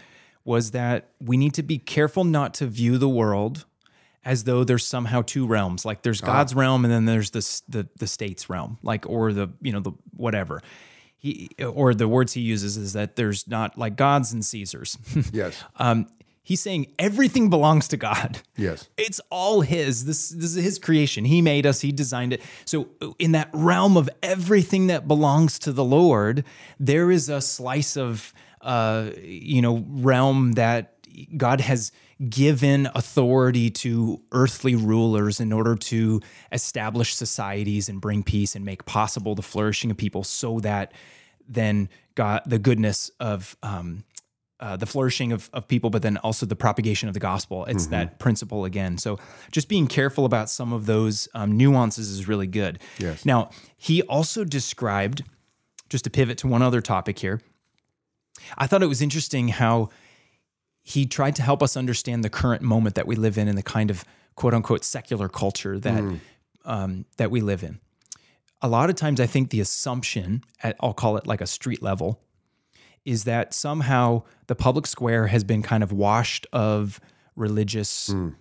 was 0.49 0.71
that 0.71 1.11
we 1.21 1.37
need 1.37 1.52
to 1.52 1.62
be 1.62 1.76
careful 1.76 2.25
not 2.25 2.55
to 2.55 2.67
view 2.67 2.97
the 2.97 3.09
world 3.09 3.67
as 4.25 4.45
though 4.45 4.64
there's 4.64 4.85
somehow 4.85 5.21
two 5.21 5.47
realms. 5.47 5.85
Like 5.85 6.00
there's 6.00 6.23
God's 6.23 6.55
realm 6.55 6.87
and 6.87 6.93
then 6.93 7.05
there's 7.05 7.31
the 7.33 7.61
the 7.69 7.87
the 7.99 8.07
state's 8.07 8.49
realm, 8.49 8.78
like 8.83 9.07
or 9.07 9.35
the, 9.35 9.50
you 9.61 9.73
know, 9.73 9.81
the 9.81 9.93
whatever. 10.17 10.62
He 11.19 11.50
or 11.62 11.93
the 11.93 12.09
words 12.09 12.33
he 12.33 12.40
uses 12.40 12.78
is 12.78 12.95
that 12.95 13.14
there's 13.17 13.47
not 13.47 13.76
like 13.76 13.95
gods 13.97 14.33
and 14.33 14.43
Caesars. 14.43 14.97
Yes. 15.33 15.62
um 15.76 16.07
he's 16.43 16.62
saying 16.62 16.95
everything 16.99 17.50
belongs 17.50 17.87
to 17.88 17.99
God. 17.99 18.38
Yes. 18.57 18.88
It's 18.97 19.21
all 19.31 19.61
his. 19.61 20.07
This 20.07 20.31
this 20.31 20.57
is 20.57 20.64
his 20.64 20.78
creation. 20.78 21.26
He 21.26 21.43
made 21.43 21.67
us, 21.67 21.83
he 21.83 21.93
designed 21.93 22.33
it. 22.33 22.40
So 22.64 22.88
in 23.19 23.33
that 23.33 23.50
realm 23.52 23.99
of 23.99 24.09
everything 24.23 24.87
that 24.87 25.07
belongs 25.07 25.59
to 25.59 25.73
the 25.73 25.85
Lord, 25.85 26.45
there 26.81 27.11
is 27.11 27.28
a 27.28 27.43
slice 27.43 27.99
of 27.99 28.33
uh 28.61 29.11
you 29.21 29.62
know 29.62 29.85
realm 29.88 30.53
that 30.53 30.95
God 31.37 31.61
has 31.61 31.93
given 32.29 32.88
authority 32.95 33.71
to 33.71 34.21
earthly 34.33 34.75
rulers 34.75 35.41
in 35.41 35.53
order 35.53 35.77
to 35.77 36.21
establish 36.53 37.15
societies 37.15 37.88
and 37.88 38.00
bring 38.00 38.23
peace 38.23 38.55
and 38.55 38.65
make 38.65 38.85
possible 38.85 39.35
the 39.35 39.43
flourishing 39.43 39.91
of 39.91 39.97
people 39.97 40.25
so 40.25 40.61
that 40.61 40.93
then 41.49 41.88
God 42.15 42.43
the 42.47 42.59
goodness 42.59 43.11
of 43.21 43.57
um 43.62 44.05
uh, 44.61 44.77
the 44.77 44.87
flourishing 44.87 45.31
of, 45.31 45.49
of 45.53 45.69
people, 45.69 45.88
but 45.88 46.03
then 46.03 46.17
also 46.19 46.45
the 46.45 46.57
propagation 46.57 47.09
of 47.09 47.15
the 47.15 47.21
gospel. 47.21 47.65
It's 47.67 47.87
that 47.87 48.19
principle 48.19 48.65
again. 48.65 48.99
So 48.99 49.19
just 49.53 49.69
being 49.69 49.87
careful 49.87 50.25
about 50.25 50.50
some 50.50 50.73
of 50.73 50.87
those 50.87 51.29
um, 51.35 51.57
nuances 51.57 52.11
is 52.11 52.27
really 52.27 52.49
good. 52.49 52.81
Yes. 52.99 53.25
Now, 53.25 53.50
he 53.77 54.03
also 54.03 54.45
described, 54.45 55.23
just 55.88 56.05
to 56.05 56.11
pivot 56.11 56.38
to 56.38 56.49
one 56.49 56.62
other 56.62 56.81
topic 56.81 57.21
here, 57.21 57.41
I 58.57 58.66
thought 58.66 58.83
it 58.83 58.87
was 58.87 59.02
interesting 59.02 59.49
how 59.49 59.90
he 60.83 61.04
tried 61.07 61.37
to 61.37 61.42
help 61.42 61.62
us 61.62 61.76
understand 61.76 62.25
the 62.25 62.30
current 62.30 62.62
moment 62.62 62.95
that 62.95 63.07
we 63.07 63.14
live 63.14 63.37
in 63.37 63.47
and 63.47 63.59
the 63.59 63.62
kind 63.62 63.90
of 63.90 64.04
quote 64.37 64.54
unquote 64.54 64.85
secular 64.85 65.28
culture 65.28 65.78
that 65.78 66.02
mm. 66.02 66.21
um, 66.64 67.04
that 67.16 67.30
we 67.30 67.40
live 67.40 67.62
in. 67.62 67.78
A 68.62 68.68
lot 68.68 68.90
of 68.90 68.97
times, 68.97 69.21
I 69.21 69.26
think 69.26 69.50
the 69.50 69.61
assumption 69.61 70.42
at 70.62 70.76
I'll 70.80 70.95
call 70.95 71.16
it 71.16 71.26
like 71.26 71.40
a 71.40 71.47
street 71.47 71.83
level 71.83 72.21
is 73.04 73.25
that 73.25 73.54
somehow 73.54 74.23
the 74.47 74.54
public 74.54 74.87
square 74.87 75.26
has 75.28 75.45
been 75.45 75.62
kind 75.62 75.83
of 75.83 75.92
washed 75.92 76.47
of 76.52 77.00
religious 77.37 78.09
mm. 78.09 78.35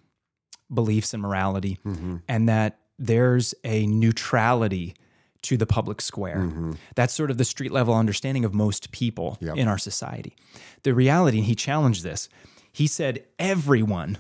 beliefs 0.74 1.14
and 1.14 1.22
morality, 1.22 1.80
mm-hmm. 1.86 2.18
and 2.28 2.48
that 2.50 2.80
there's 2.98 3.54
a 3.64 3.86
neutrality 3.88 4.96
to 5.44 5.58
the 5.58 5.66
public 5.66 6.02
square. 6.02 6.50
That's 6.96 7.14
sort 7.14 7.32
of 7.32 7.38
the 7.38 7.46
street 7.46 7.72
level 7.72 7.94
understanding 7.94 8.44
of 8.46 8.54
most 8.54 8.92
people 8.92 9.38
in 9.42 9.68
our 9.68 9.78
society. 9.78 10.36
The 10.84 10.94
reality, 10.94 11.38
and 11.38 11.46
he 11.48 11.56
challenged 11.56 12.04
this, 12.04 12.30
he 12.72 12.88
said 12.88 13.24
everyone 13.40 14.18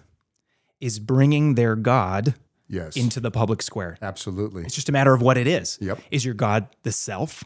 is 0.79 0.99
bringing 0.99 1.55
their 1.55 1.75
God 1.75 2.35
Yes. 2.69 2.97
into 2.97 3.19
the 3.21 3.31
public 3.31 3.61
square. 3.61 3.97
Absolutely. 4.01 4.63
It's 4.63 4.75
just 4.75 4.89
a 4.89 4.91
matter 4.91 5.13
of 5.13 5.21
what 5.21 5.37
it 5.37 5.47
is. 5.47 5.77
Yep. 5.79 6.01
Is 6.11 6.25
your 6.25 6.33
God 6.33 6.67
the 6.83 6.91
self? 6.91 7.45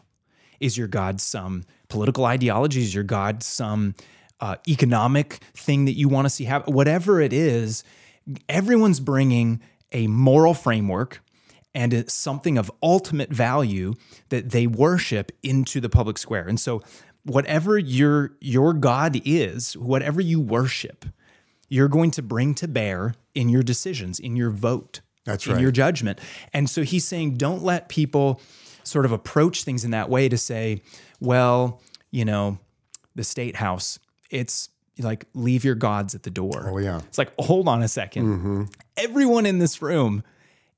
Is 0.58 0.76
your 0.76 0.88
God 0.88 1.20
some 1.20 1.62
political 1.88 2.24
ideology? 2.24 2.80
Is 2.82 2.92
your 2.92 3.04
God 3.04 3.42
some 3.44 3.94
uh, 4.40 4.56
economic 4.66 5.34
thing 5.54 5.84
that 5.84 5.92
you 5.92 6.08
want 6.08 6.24
to 6.24 6.28
see 6.30 6.42
happen? 6.44 6.74
Whatever 6.74 7.20
it 7.20 7.32
is, 7.32 7.84
everyone's 8.48 8.98
bringing 8.98 9.60
a 9.92 10.08
moral 10.08 10.54
framework 10.54 11.20
and 11.74 11.94
it's 11.94 12.12
something 12.12 12.58
of 12.58 12.70
ultimate 12.82 13.30
value 13.30 13.94
that 14.28 14.50
they 14.50 14.66
worship 14.66 15.32
into 15.42 15.80
the 15.80 15.88
public 15.88 16.18
square. 16.18 16.46
And 16.46 16.60
so, 16.60 16.82
whatever 17.24 17.78
your 17.78 18.32
your 18.40 18.72
God 18.72 19.20
is, 19.24 19.76
whatever 19.76 20.20
you 20.20 20.40
worship, 20.40 21.06
you're 21.68 21.88
going 21.88 22.10
to 22.12 22.22
bring 22.22 22.54
to 22.56 22.68
bear 22.68 23.14
in 23.34 23.48
your 23.48 23.62
decisions, 23.62 24.20
in 24.20 24.36
your 24.36 24.50
vote, 24.50 25.00
That's 25.24 25.46
in 25.46 25.54
right. 25.54 25.62
your 25.62 25.70
judgment. 25.70 26.20
And 26.52 26.68
so 26.68 26.82
he's 26.82 27.06
saying, 27.06 27.36
don't 27.36 27.62
let 27.62 27.88
people 27.88 28.40
sort 28.84 29.04
of 29.04 29.12
approach 29.12 29.64
things 29.64 29.84
in 29.84 29.92
that 29.92 30.10
way 30.10 30.28
to 30.28 30.36
say, 30.36 30.82
well, 31.20 31.80
you 32.10 32.24
know, 32.24 32.58
the 33.14 33.24
state 33.24 33.56
house, 33.56 33.98
it's 34.30 34.68
like 34.98 35.24
leave 35.34 35.64
your 35.64 35.74
gods 35.74 36.14
at 36.14 36.24
the 36.24 36.30
door. 36.30 36.70
Oh, 36.72 36.78
yeah. 36.78 36.98
It's 37.08 37.18
like, 37.18 37.32
hold 37.38 37.68
on 37.68 37.82
a 37.82 37.86
2nd 37.86 38.22
mm-hmm. 38.22 38.62
Everyone 38.96 39.46
in 39.46 39.58
this 39.58 39.80
room 39.80 40.22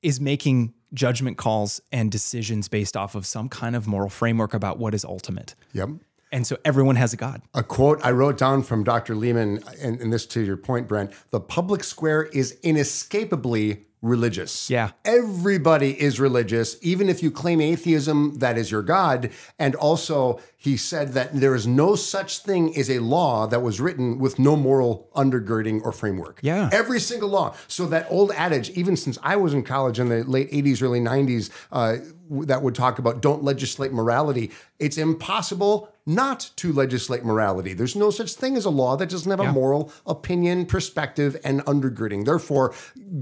is 0.03 0.21
making 0.21 0.75
judgment 0.95 1.37
calls 1.37 1.81
and 1.93 2.11
decisions 2.11 2.69
based 2.69 2.97
off 2.97 3.15
of 3.15 3.27
some 3.27 3.49
kind 3.49 3.77
of 3.77 3.87
moral 3.87 4.09
framework 4.09 4.55
about 4.55 4.79
what 4.79 4.95
is 4.95 5.05
ultimate. 5.05 5.55
Yep. 5.73 5.91
And 6.33 6.45
so 6.45 6.57
everyone 6.65 6.97
has 6.97 7.13
a 7.13 7.17
God. 7.17 7.43
A 7.55 7.63
quote 7.63 8.05
I 8.05 8.11
wrote 8.11 8.39
down 8.39 8.65
from 8.65 8.83
Dr. 8.83 9.15
Leeman, 9.15 9.63
and, 9.81 10.01
and 10.01 10.13
this 10.13 10.27
to 10.27 10.41
your 10.41 10.57
point, 10.57 10.89
Brent 10.89 11.13
the 11.31 11.41
public 11.41 11.85
square 11.85 12.25
is 12.25 12.59
inescapably 12.63 13.85
religious. 14.04 14.68
Yeah. 14.68 14.90
Everybody 15.04 16.00
is 16.00 16.20
religious, 16.20 16.76
even 16.82 17.08
if 17.08 17.23
you 17.23 17.30
claim 17.30 17.61
atheism, 17.61 18.38
that 18.38 18.58
is 18.58 18.70
your 18.70 18.82
God. 18.82 19.30
And 19.58 19.75
also, 19.75 20.40
he 20.56 20.76
said 20.76 21.14
that 21.14 21.32
there 21.32 21.54
is 21.54 21.66
no 21.66 21.96
such 21.96 22.38
thing 22.40 22.76
as 22.76 22.90
a 22.90 22.99
law 22.99 23.46
that 23.46 23.62
was 23.62 23.80
written 23.80 24.18
with 24.18 24.38
no 24.38 24.56
moral 24.56 25.11
undergirding 25.16 25.82
or 25.82 25.90
framework. 25.90 26.38
Yeah. 26.42 26.68
Every 26.70 27.00
single 27.00 27.30
law. 27.30 27.56
So 27.66 27.87
that 27.87 28.06
old 28.11 28.30
adage, 28.32 28.70
even 28.70 28.96
since 28.96 29.18
I 29.23 29.37
was 29.37 29.54
in 29.54 29.62
college 29.62 29.99
in 29.99 30.11
the 30.11 30.23
late 30.23 30.50
80s, 30.52 30.82
early 30.82 31.00
90s, 31.00 31.50
uh, 31.73 31.96
that 32.30 32.62
would 32.62 32.75
talk 32.75 32.99
about 32.99 33.23
don't 33.23 33.42
legislate 33.42 33.92
morality. 33.92 34.50
It's 34.78 34.99
impossible 34.99 35.94
not 36.06 36.50
to 36.56 36.73
legislate 36.73 37.25
morality. 37.25 37.73
There's 37.73 37.96
no 37.96 38.11
such 38.11 38.34
thing 38.34 38.56
as 38.56 38.64
a 38.64 38.70
law 38.70 38.96
that 38.96 39.08
doesn't 39.08 39.30
have 39.30 39.40
a 39.40 39.52
moral 39.52 39.90
opinion, 40.06 40.66
perspective, 40.66 41.37
and 41.44 41.64
undergirding. 41.64 42.25
Therefore, 42.26 42.75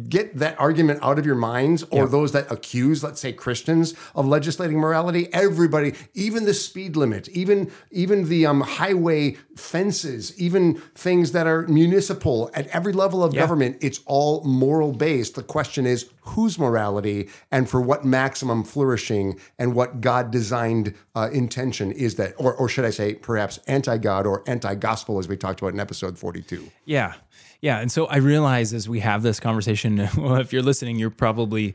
get 0.09 0.37
that 0.39 0.59
argument 0.59 0.99
out 1.03 1.19
of 1.19 1.27
your 1.27 1.37
minds, 1.37 1.85
or 1.91 2.09
those 2.09 2.33
that 2.33 2.51
accuse, 2.51 3.05
let's 3.05 3.21
say, 3.21 3.33
Christians 3.33 3.95
of 4.15 4.27
legislating 4.27 4.79
morality. 4.79 5.33
Everybody, 5.33 5.95
even 6.15 6.45
the 6.45 6.55
speed 6.55 6.97
limit, 6.97 7.29
even 7.29 7.71
even 7.91 8.29
the 8.29 8.47
um, 8.47 8.63
highway 8.63 9.37
fences, 9.57 10.37
even 10.39 10.75
things 10.95 11.33
that 11.33 11.47
are 11.47 11.67
municipal 11.69 12.51
at 12.55 12.67
every 12.69 12.93
level 12.93 13.23
of 13.23 13.33
government, 13.35 13.77
it's 13.81 14.01
all 14.07 14.43
moral 14.45 14.93
based. 14.93 15.37
The 15.37 15.43
question 15.43 15.87
is 15.87 16.11
whose 16.23 16.59
morality 16.59 17.29
and 17.51 17.69
for 17.69 17.81
what 17.81 18.05
maximum 18.05 18.65
flourishing 18.65 19.39
and 19.59 19.75
what 19.75 20.01
God 20.01 20.31
designed 20.31 20.95
uh, 21.15 21.29
intention 21.33 21.93
is 21.93 22.15
that, 22.15 22.35
or, 22.39 22.55
or 22.55 22.69
should 22.73 22.85
I 22.85 22.91
say, 22.91 23.15
perhaps 23.15 23.59
anti 23.67 23.99
God 23.99 24.27
or 24.27 24.43
anti 24.47 24.75
gospel, 24.75 25.19
as 25.19 25.29
we 25.29 25.37
talked 25.37 25.61
about 25.61 25.75
in 25.75 25.81
episode 25.81 26.19
42. 26.19 26.71
Yeah. 26.85 27.15
Yeah. 27.61 27.79
And 27.79 27.91
so 27.91 28.07
I 28.07 28.17
realize 28.17 28.73
as 28.73 28.89
we 28.89 29.01
have 29.01 29.23
this 29.23 29.39
conversation, 29.39 30.09
well, 30.17 30.37
if 30.37 30.53
you're 30.53 30.63
listening, 30.63 30.99
you're 30.99 31.11
probably, 31.11 31.75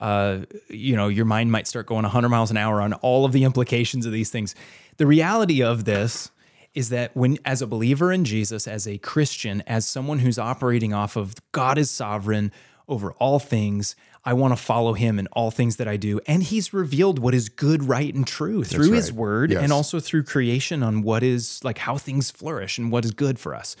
uh, 0.00 0.40
you 0.68 0.96
know, 0.96 1.08
your 1.08 1.24
mind 1.24 1.50
might 1.50 1.66
start 1.66 1.86
going 1.86 2.02
100 2.02 2.28
miles 2.28 2.50
an 2.50 2.56
hour 2.56 2.80
on 2.80 2.92
all 2.94 3.24
of 3.24 3.32
the 3.32 3.44
implications 3.44 4.04
of 4.04 4.12
these 4.12 4.30
things. 4.30 4.54
The 4.98 5.06
reality 5.06 5.62
of 5.62 5.84
this 5.84 6.30
is 6.74 6.88
that 6.88 7.14
when, 7.14 7.38
as 7.44 7.62
a 7.62 7.66
believer 7.66 8.12
in 8.12 8.24
Jesus, 8.24 8.66
as 8.66 8.86
a 8.86 8.98
Christian, 8.98 9.62
as 9.66 9.86
someone 9.86 10.18
who's 10.18 10.38
operating 10.38 10.94
off 10.94 11.16
of 11.16 11.34
God 11.52 11.78
is 11.78 11.90
sovereign 11.90 12.52
over 12.88 13.12
all 13.12 13.38
things, 13.38 13.94
I 14.24 14.34
want 14.34 14.52
to 14.56 14.62
follow 14.62 14.92
him 14.94 15.18
in 15.18 15.26
all 15.28 15.50
things 15.50 15.76
that 15.76 15.88
I 15.88 15.96
do. 15.96 16.20
And 16.28 16.42
he's 16.44 16.72
revealed 16.72 17.18
what 17.18 17.34
is 17.34 17.48
good, 17.48 17.82
right, 17.84 18.14
and 18.14 18.24
true 18.26 18.62
through 18.62 18.92
his 18.92 19.12
word 19.12 19.50
Yes. 19.50 19.62
and 19.62 19.72
also 19.72 19.98
through 19.98 20.22
creation 20.24 20.82
on 20.82 21.02
what 21.02 21.22
is 21.24 21.60
like 21.64 21.78
how 21.78 21.98
things 21.98 22.30
flourish 22.30 22.78
and 22.78 22.92
what 22.92 23.04
is 23.04 23.10
good 23.10 23.38
for 23.38 23.54
us 23.54 23.74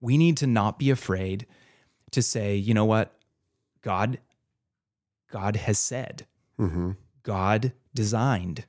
we 0.00 0.16
need 0.16 0.36
to 0.36 0.46
not 0.46 0.78
be 0.78 0.90
afraid 0.90 1.44
to 2.12 2.22
say, 2.22 2.54
you 2.54 2.72
know 2.72 2.84
what, 2.84 3.12
God, 3.82 4.18
God 5.30 5.56
has 5.56 5.78
said, 5.78 6.26
Mm-hmm. 6.58 6.92
God 7.24 7.72
designed, 7.94 8.64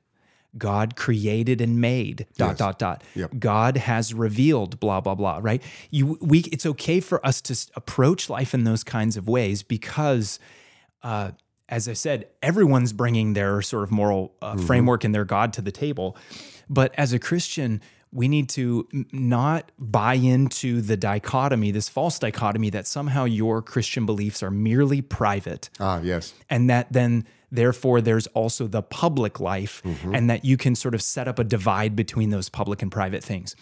God 0.58 0.96
created 0.96 1.62
and 1.62 1.80
made. 1.80 2.26
Dot 2.38 2.50
Yes. 2.50 2.58
dot 2.58 2.80
dot. 2.80 3.04
Yep. 3.16 3.32
God 3.40 3.78
has 3.78 4.14
revealed. 4.14 4.80
Blah 4.80 5.02
blah 5.02 5.16
blah. 5.16 5.40
Right? 5.42 5.62
You 5.92 6.18
we. 6.20 6.40
It's 6.52 6.66
okay 6.66 7.00
for 7.00 7.24
us 7.26 7.42
to 7.42 7.56
approach 7.76 8.30
life 8.30 8.54
in 8.56 8.64
those 8.64 8.84
kinds 8.84 9.16
of 9.18 9.28
ways 9.28 9.64
because. 9.64 10.40
Uh, 11.04 11.32
as 11.68 11.88
I 11.88 11.94
said, 11.94 12.28
everyone's 12.42 12.94
bringing 12.94 13.34
their 13.34 13.62
sort 13.62 13.84
of 13.84 13.92
moral 13.92 14.34
uh, 14.42 14.54
Mm-hmm. 14.56 14.66
framework 14.66 15.04
and 15.04 15.14
their 15.14 15.26
God 15.26 15.54
to 15.54 15.62
the 15.62 15.72
table. 15.72 16.18
But 16.70 16.94
as 16.98 17.14
a 17.14 17.20
Christian, 17.20 17.82
we 18.12 18.28
need 18.28 18.50
to 18.50 18.88
not 19.12 19.72
buy 19.78 20.16
into 20.16 20.82
the 20.82 20.98
dichotomy, 20.98 21.70
this 21.72 21.88
false 21.88 22.18
dichotomy 22.18 22.72
that 22.72 22.88
somehow 22.88 23.26
your 23.26 23.62
Christian 23.62 24.08
beliefs 24.08 24.42
are 24.42 24.50
merely 24.50 25.02
private 25.02 25.70
Ah, 25.80 26.00
yes. 26.02 26.34
and 26.50 26.70
that 26.72 26.92
then 26.92 27.26
therefore 27.52 28.02
there's 28.02 28.26
also 28.28 28.66
the 28.66 28.82
public 28.82 29.40
life 29.40 29.84
and 30.14 30.28
that 30.30 30.44
you 30.44 30.58
can 30.58 30.74
sort 30.76 30.96
of 30.96 31.04
set 31.04 31.28
up 31.28 31.38
a 31.38 31.44
divide 31.44 31.96
between 31.96 32.32
those 32.32 32.50
public 32.50 32.82
and 32.82 32.92
private 32.92 33.24
things. 33.24 33.56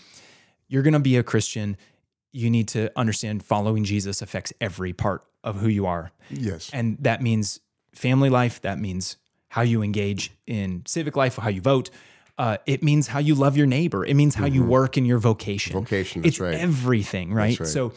You're 0.70 0.84
going 0.84 0.94
to 0.94 1.00
be 1.00 1.18
a 1.18 1.24
Christian, 1.24 1.76
you 2.32 2.50
need 2.50 2.70
to 2.70 2.90
understand 2.98 3.44
following 3.44 3.84
Jesus 3.84 4.22
affects 4.22 4.54
every 4.62 4.94
part 4.94 5.24
of 5.48 5.56
who 5.58 5.68
you 5.68 5.86
are. 5.86 6.12
Yes. 6.30 6.70
And 6.74 6.98
that 7.02 7.22
means 7.22 7.60
family 7.96 8.30
life, 8.30 8.62
that 8.62 8.80
means 8.80 9.18
how 9.50 9.62
you 9.62 9.82
engage 9.82 10.32
in 10.46 10.84
civic 10.86 11.16
life, 11.16 11.38
how 11.38 11.50
you 11.50 11.62
vote. 11.62 11.90
Uh, 12.38 12.58
it 12.68 12.84
means 12.84 13.08
how 13.08 13.20
you 13.20 13.34
love 13.34 13.58
your 13.58 13.66
neighbor. 13.66 14.06
It 14.06 14.14
means 14.14 14.36
how 14.36 14.46
you 14.46 14.64
work 14.64 14.98
in 14.98 15.06
your 15.06 15.18
vocation. 15.18 15.74
Vocation, 15.74 16.22
that's 16.22 16.36
it's 16.36 16.40
right. 16.40 16.54
everything, 16.54 17.34
right? 17.34 17.60
right. 17.60 17.68
So 17.68 17.94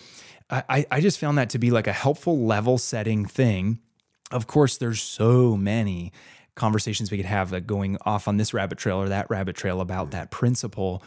I, 0.48 0.86
I 0.90 1.00
just 1.00 1.18
found 1.18 1.38
that 1.38 1.50
to 1.50 1.58
be 1.58 1.70
like 1.70 1.86
a 1.86 1.92
helpful 1.92 2.46
level 2.46 2.78
setting 2.78 3.26
thing. 3.26 3.80
Of 4.30 4.46
course, 4.46 4.78
there's 4.78 5.02
so 5.02 5.56
many 5.56 6.12
conversations 6.54 7.10
we 7.10 7.16
could 7.16 7.26
have 7.26 7.52
like 7.52 7.66
going 7.66 7.98
off 8.06 8.28
on 8.28 8.36
this 8.36 8.54
rabbit 8.54 8.78
trail 8.78 8.96
or 8.96 9.08
that 9.08 9.28
rabbit 9.28 9.56
trail 9.56 9.80
about 9.80 10.12
that 10.12 10.30
principle. 10.30 11.02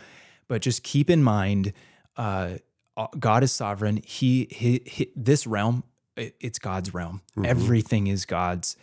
But 0.47 0.61
just 0.61 0.83
keep 0.83 1.09
in 1.09 1.23
mind, 1.23 1.73
uh, 2.17 2.57
God 3.19 3.43
is 3.43 3.51
sovereign. 3.51 4.01
He, 4.05 4.47
he, 4.51 4.81
he 4.85 5.11
this 5.15 5.47
realm, 5.47 5.83
it- 6.15 6.35
it's 6.39 6.59
God's 6.59 6.93
realm. 6.93 7.21
Everything 7.43 8.07
is 8.07 8.25
God's. 8.25 8.75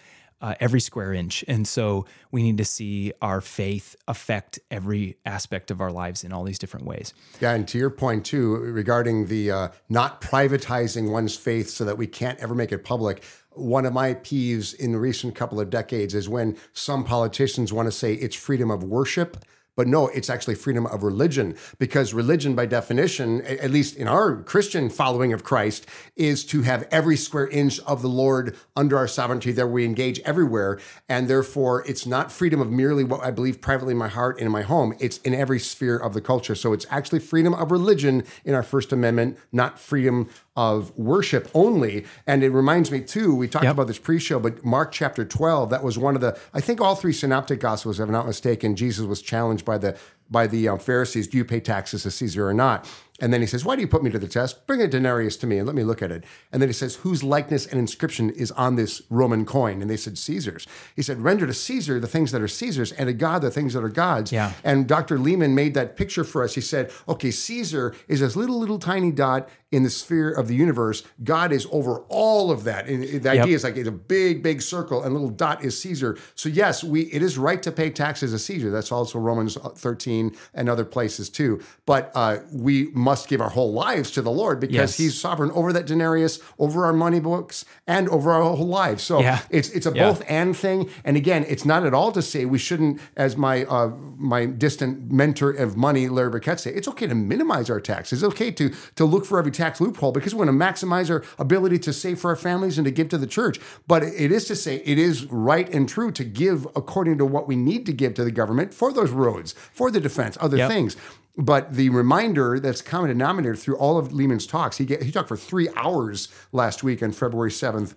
Uh, 0.43 0.55
every 0.59 0.81
square 0.81 1.13
inch. 1.13 1.45
And 1.49 1.69
so 1.69 2.07
we 2.33 2.43
need 2.43 2.57
to 2.57 2.65
see 2.65 3.13
our 3.21 3.43
faith 3.43 3.95
affect 4.09 4.59
every 4.71 5.19
aspect 5.27 5.71
of 5.71 5.83
our 5.83 5.93
lives 5.93 6.25
in 6.25 6.33
all 6.33 6.45
these 6.45 6.59
different 6.59 6.87
ways. 6.87 7.13
Yeah, 7.43 7.53
and 7.53 7.69
to 7.69 7.77
your 7.77 7.91
point 7.91 8.25
too, 8.25 8.57
regarding 8.57 9.27
the 9.27 9.51
uh, 9.51 9.69
not 9.91 10.23
privatizing 10.23 11.11
one's 11.11 11.37
faith 11.37 11.69
so 11.69 11.85
that 11.85 11.99
we 11.99 12.07
can't 12.07 12.39
ever 12.39 12.55
make 12.55 12.73
it 12.73 12.85
public. 12.85 13.23
One 13.51 13.85
of 13.85 13.93
my 13.93 14.15
peeves 14.15 14.75
in 14.75 14.93
the 14.93 14.99
recent 14.99 15.35
couple 15.35 15.61
of 15.61 15.69
decades 15.69 16.15
is 16.15 16.27
when 16.27 16.57
some 16.73 17.05
politicians 17.05 17.71
want 17.71 17.89
to 17.89 17.93
say 17.93 18.15
it's 18.15 18.35
freedom 18.35 18.71
of 18.71 18.83
worship, 18.83 19.45
But 19.81 19.89
no, 19.89 20.09
it's 20.09 20.29
actually 20.29 20.57
freedom 20.57 20.85
of 20.85 21.03
religion 21.03 21.57
because 21.79 22.13
religion, 22.13 22.55
by 22.55 22.67
definition, 22.67 23.41
at 23.47 23.71
least 23.71 23.97
in 23.97 24.09
our 24.09 24.43
Christian 24.43 24.91
following 24.91 25.33
of 25.33 25.43
Christ, 25.43 25.87
is 26.17 26.45
to 26.49 26.61
have 26.61 26.87
every 26.91 27.17
square 27.17 27.49
inch 27.49 27.81
of 27.87 28.03
the 28.03 28.09
Lord 28.09 28.59
under 28.77 28.99
our 28.99 29.09
sovereignty 29.09 29.53
that 29.53 29.69
we 29.69 29.87
engage 29.87 30.21
everywhere. 30.21 30.79
And 31.09 31.29
therefore, 31.29 31.83
it's 31.89 32.05
not 32.05 32.31
freedom 32.31 32.61
of 32.61 32.71
merely 32.71 33.05
what 33.05 33.25
I 33.25 33.31
believe 33.31 33.63
privately 33.63 33.93
in 33.93 33.97
my 33.97 34.09
heart 34.09 34.37
and 34.37 34.45
in 34.45 34.53
my 34.53 34.61
home, 34.61 34.95
it's 35.01 35.17
in 35.17 35.33
every 35.33 35.59
sphere 35.59 35.97
of 35.97 36.13
the 36.13 36.21
culture. 36.21 36.55
So 36.55 36.75
it's 36.75 36.85
actually 36.91 37.21
freedom 37.21 37.55
of 37.55 37.71
religion 37.71 38.25
in 38.45 38.53
our 38.53 38.63
First 38.63 38.93
Amendment, 38.93 39.39
not 39.51 39.79
freedom 39.79 40.29
of 40.61 40.97
worship 40.99 41.51
only. 41.55 42.05
And 42.27 42.43
it 42.45 42.51
reminds 42.51 42.91
me 42.91 43.01
too, 43.01 43.35
we 43.35 43.49
talked 43.49 43.65
Yep. 43.65 43.73
about 43.73 43.87
this 43.87 43.99
pre-show, 43.99 44.39
but 44.39 44.63
Mark 44.63 44.93
chapter 44.93 45.25
12, 45.25 45.71
that 45.71 45.83
was 45.83 45.97
one 45.97 46.15
of 46.15 46.21
the, 46.21 46.39
I 46.53 46.61
think 46.61 46.83
all 46.83 46.95
three 46.95 47.15
synoptic 47.15 47.61
gospels, 47.61 47.99
if 47.99 48.05
I'm 48.07 48.13
not 48.13 48.27
mistaken, 48.27 48.77
Jesus 48.77 49.07
was 49.07 49.23
challenged 49.23 49.65
by 49.65 49.79
the 49.79 49.97
by 50.33 50.47
the 50.47 50.69
um, 50.69 50.79
Pharisees, 50.79 51.27
do 51.27 51.39
you 51.39 51.45
pay 51.45 51.59
taxes 51.59 52.05
to 52.05 52.11
Caesar 52.13 52.47
or 52.47 52.55
not? 52.55 52.89
And 53.21 53.33
then 53.33 53.41
he 53.41 53.47
says, 53.47 53.65
why 53.65 53.77
do 53.77 53.83
you 53.83 53.89
put 53.89 54.03
me 54.03 54.11
to 54.11 54.19
the 54.19 54.29
test? 54.29 54.67
Bring 54.67 54.81
a 54.81 54.89
denarius 54.89 55.37
to 55.39 55.47
me 55.47 55.59
and 55.59 55.67
let 55.67 55.77
me 55.77 55.85
look 55.85 56.03
at 56.03 56.11
it. 56.11 56.25
And 56.53 56.61
then 56.61 56.69
he 56.69 56.73
says, 56.73 56.97
whose 56.97 57.23
likeness 57.23 57.67
and 57.67 57.79
inscription 57.79 58.31
is 58.31 58.51
on 58.53 58.77
this 58.77 59.03
Roman 59.11 59.45
coin? 59.45 59.83
And 59.83 59.91
they 59.91 59.97
said, 59.97 60.19
Caesar's. 60.19 60.67
He 60.97 61.03
said, 61.03 61.21
render 61.21 61.47
to 61.47 61.55
Caesar 61.55 62.01
the 62.01 62.07
things 62.07 62.33
that 62.33 62.43
are 62.43 62.49
Caesar's 62.49 62.93
and 62.93 63.07
to 63.07 63.13
God 63.13 63.43
the 63.43 63.51
things 63.51 63.75
that 63.75 63.85
are 63.85 63.89
God's. 63.89 64.33
Yeah. 64.33 64.53
And 64.65 64.89
Dr. 64.89 65.19
Leeman 65.19 65.55
made 65.55 65.75
that 65.75 65.97
picture 65.97 66.25
for 66.25 66.43
us. 66.43 66.55
He 66.55 66.61
said, 66.61 66.91
okay, 67.09 67.31
Caesar 67.31 67.95
is 68.09 68.21
this 68.21 68.37
little, 68.37 68.59
little 68.59 68.79
tiny 68.79 69.13
dot 69.13 69.49
in 69.73 69.85
the 69.85 69.91
sphere 69.91 70.31
of 70.31 70.49
the 70.49 70.55
universe. 70.55 71.05
God 71.23 71.53
is 71.53 71.67
over 71.71 72.01
all 72.09 72.51
of 72.51 72.65
that. 72.65 72.87
And 72.87 73.23
the 73.23 73.31
idea 73.31 73.55
is 73.55 73.65
like 73.65 73.77
it's 73.77 73.89
a 73.89 73.93
big, 73.93 74.43
big 74.43 74.63
circle 74.63 75.03
and 75.03 75.13
little 75.13 75.31
dot 75.31 75.65
is 75.65 75.81
Caesar. 75.81 76.19
So 76.35 76.49
yes, 76.49 76.83
we 76.83 77.03
it 77.03 77.23
is 77.23 77.39
right 77.39 77.63
to 77.63 77.71
pay 77.71 77.91
taxes 77.91 78.33
to 78.33 78.39
Caesar. 78.39 78.71
That's 78.71 78.91
also 78.91 79.19
Romans 79.19 79.57
13 79.57 80.35
and 80.55 80.69
other 80.69 80.85
places 80.85 81.31
too. 81.31 81.61
But 81.87 82.11
uh, 82.15 82.39
we 82.53 82.91
must 82.93 83.10
give 83.27 83.41
our 83.41 83.51
whole 83.51 83.73
lives 83.73 84.11
to 84.13 84.23
the 84.23 84.31
Lord 84.31 84.61
because 84.61 84.75
Yes. 84.75 84.97
he's 84.97 85.21
sovereign 85.21 85.51
over 85.53 85.73
that 85.73 85.87
denarius, 85.87 86.39
over 86.59 86.85
our 86.85 86.93
money 86.93 87.21
books, 87.21 87.65
and 87.87 88.09
over 88.09 88.31
our 88.33 88.43
whole 88.57 88.67
lives. 88.67 89.03
So 89.03 89.21
Yeah. 89.21 89.41
it's 89.51 89.69
it's 89.71 89.87
a 89.87 89.93
Yeah. 89.95 90.09
both 90.09 90.23
and 90.29 90.57
thing. 90.57 90.89
And 91.05 91.17
again, 91.17 91.45
it's 91.49 91.65
not 91.65 91.85
at 91.85 91.93
all 91.95 92.13
to 92.13 92.23
say 92.23 92.45
we 92.45 92.59
shouldn't, 92.59 93.01
as 93.17 93.37
my 93.37 93.65
uh, 93.65 93.91
my 94.19 94.47
distant 94.47 95.11
mentor 95.11 95.51
of 95.51 95.77
money, 95.77 96.09
Larry 96.09 96.31
Burkett, 96.31 96.61
say, 96.61 96.71
it's 96.73 96.89
okay 96.89 97.07
to 97.07 97.15
minimize 97.15 97.69
our 97.71 97.81
taxes. 97.81 98.23
It's 98.23 98.33
okay 98.35 98.51
to 98.53 98.71
to 98.97 99.05
look 99.05 99.25
for 99.27 99.39
every 99.39 99.53
tax 99.53 99.81
loophole 99.81 100.13
because 100.13 100.35
we 100.35 100.39
want 100.45 100.49
to 100.51 100.53
maximize 100.67 101.11
our 101.11 101.23
ability 101.39 101.79
to 101.81 101.93
save 101.93 102.19
for 102.21 102.31
our 102.31 102.37
families 102.37 102.79
and 102.79 102.85
to 102.85 102.91
give 102.91 103.09
to 103.11 103.19
the 103.19 103.27
church. 103.27 103.61
But 103.89 104.03
it 104.03 104.31
is 104.33 104.45
to 104.47 104.57
say 104.57 104.83
it 104.85 104.99
is 104.99 105.27
right 105.31 105.69
and 105.75 105.89
true 105.89 106.11
to 106.13 106.25
give 106.25 106.67
according 106.77 107.19
to 107.19 107.25
what 107.25 107.49
we 107.49 107.57
need 107.57 107.87
to 107.87 107.93
give 107.93 108.15
to 108.15 108.25
the 108.25 108.31
government 108.31 108.73
for 108.75 108.93
those 108.93 109.11
roads, 109.11 109.55
for 109.73 109.91
the 109.91 110.01
defense, 110.01 110.37
other 110.41 110.57
Yep. 110.59 110.71
things. 110.71 110.97
But 111.37 111.73
the 111.75 111.89
reminder 111.91 112.59
that's 112.61 112.83
common 112.83 113.09
denominator 113.09 113.57
through 113.57 113.77
all 113.77 113.99
of 113.99 114.09
Leeman's 114.09 114.47
talks, 114.47 114.77
he 114.79 114.85
get, 114.85 115.03
he 115.03 115.11
talked 115.13 115.29
for 115.29 115.37
three 115.37 115.69
hours 115.77 116.29
last 116.53 116.83
week 116.83 117.03
on 117.03 117.13
February 117.13 117.51
seventh. 117.53 117.95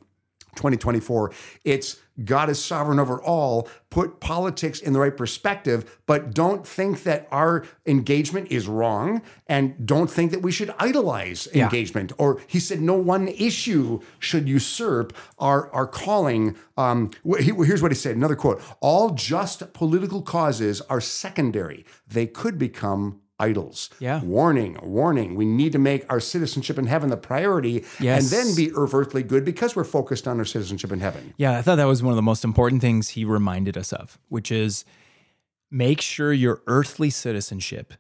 2024. 0.56 1.32
It's 1.64 1.98
God 2.24 2.48
is 2.48 2.64
sovereign 2.64 3.00
over 3.00 3.20
all. 3.20 3.68
Put 3.90 4.20
politics 4.20 4.80
in 4.80 4.94
the 4.94 5.00
right 5.00 5.18
perspective, 5.18 6.00
but 6.06 6.36
don't 6.36 6.66
think 6.68 7.02
that 7.04 7.28
our 7.32 7.66
engagement 7.88 8.52
is 8.52 8.68
wrong 8.68 9.24
and 9.48 9.84
don't 9.84 10.12
think 10.12 10.30
that 10.30 10.44
we 10.44 10.52
should 10.52 10.72
idolize 10.78 11.48
Yeah. 11.56 11.64
engagement. 11.64 12.12
Or 12.20 12.40
he 12.46 12.60
said, 12.60 12.82
no 12.82 12.94
one 12.94 13.30
issue 13.30 14.00
should 14.20 14.48
usurp 14.48 15.18
our, 15.40 15.72
our 15.74 15.88
calling. 15.88 16.56
Um, 16.78 17.10
he- 17.40 17.46
here's 17.66 17.82
what 17.82 17.92
he 17.92 17.96
said 17.96 18.16
another 18.16 18.36
quote 18.36 18.62
All 18.80 19.10
just 19.10 19.74
political 19.74 20.22
causes 20.22 20.82
are 20.82 21.02
secondary, 21.02 21.84
they 22.08 22.28
could 22.28 22.60
become 22.60 23.22
idols. 23.50 23.90
Yeah. 24.00 24.22
Warning, 24.24 24.78
warning. 24.82 25.36
We 25.36 25.46
need 25.46 25.72
to 25.74 25.80
make 25.80 26.02
our 26.12 26.20
citizenship 26.20 26.78
in 26.78 26.88
heaven 26.88 27.10
the 27.10 27.18
priority 27.18 27.84
Yes. 28.00 28.22
and 28.22 28.26
then 28.32 28.56
be 28.56 28.72
earth- 28.74 28.94
earthly 28.94 29.24
good 29.24 29.44
because 29.46 29.76
we're 29.76 29.84
focused 29.84 30.28
on 30.28 30.40
our 30.40 30.46
citizenship 30.46 30.92
in 30.92 31.00
heaven. 31.00 31.34
Yeah, 31.38 31.58
I 31.58 31.62
thought 31.62 31.76
that 31.76 31.86
was 31.86 32.02
one 32.02 32.12
of 32.12 32.16
the 32.16 32.22
most 32.22 32.44
important 32.44 32.82
things 32.82 33.10
he 33.10 33.26
reminded 33.26 33.78
us 33.78 33.92
of, 33.94 34.18
which 34.30 34.52
is 34.52 34.86
make 35.70 36.02
sure 36.02 36.32
your 36.32 36.62
earthly 36.68 37.10
citizenship 37.10 37.94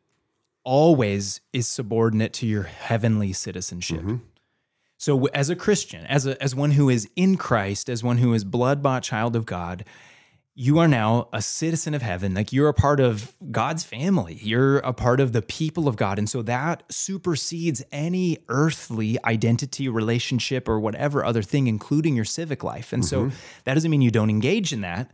always 0.63 1.41
is 1.52 1.68
subordinate 1.68 2.32
to 2.34 2.46
your 2.48 2.63
heavenly 2.63 3.34
citizenship. 3.34 4.00
Mm-hmm. 4.00 4.15
So 4.98 5.26
as 5.28 5.50
a 5.50 5.56
Christian, 5.56 6.06
as 6.06 6.26
a, 6.26 6.41
as 6.41 6.56
one 6.56 6.72
who 6.72 6.88
is 6.89 7.10
in 7.18 7.36
Christ, 7.36 7.89
as 7.89 8.04
one 8.04 8.20
who 8.20 8.34
is 8.34 8.46
blood-bought 8.46 9.04
child 9.04 9.36
of 9.36 9.46
God, 9.46 9.84
you 10.56 10.78
are 10.78 10.88
now 10.88 11.30
a 11.34 11.42
citizen 11.42 11.96
of 11.96 12.04
heaven. 12.04 12.36
Like 12.36 12.54
you're 12.54 12.70
a 12.70 12.74
part 12.74 13.00
of 13.00 13.34
God's 13.50 13.84
family. 13.84 14.39
You're 14.42 14.78
a 14.80 14.94
part 14.94 15.20
of 15.20 15.34
the 15.34 15.42
people 15.42 15.88
of 15.88 15.96
God. 15.96 16.20
And 16.20 16.30
so 16.30 16.44
that 16.44 16.84
supersedes 16.89 17.84
any 17.92 18.38
earthly 18.50 19.18
identity, 19.26 19.89
relationship, 19.89 20.70
or 20.70 20.80
whatever 20.80 21.26
other 21.26 21.42
thing, 21.42 21.66
including 21.66 22.16
your 22.16 22.26
civic 22.26 22.63
life. 22.63 22.94
And 22.94 23.04
so 23.04 23.26
mm-hmm. 23.26 23.36
that 23.63 23.74
doesn't 23.74 23.89
mean 23.89 24.02
you 24.02 24.12
don't 24.12 24.30
engage 24.30 24.72
in 24.72 24.82
that, 24.82 25.10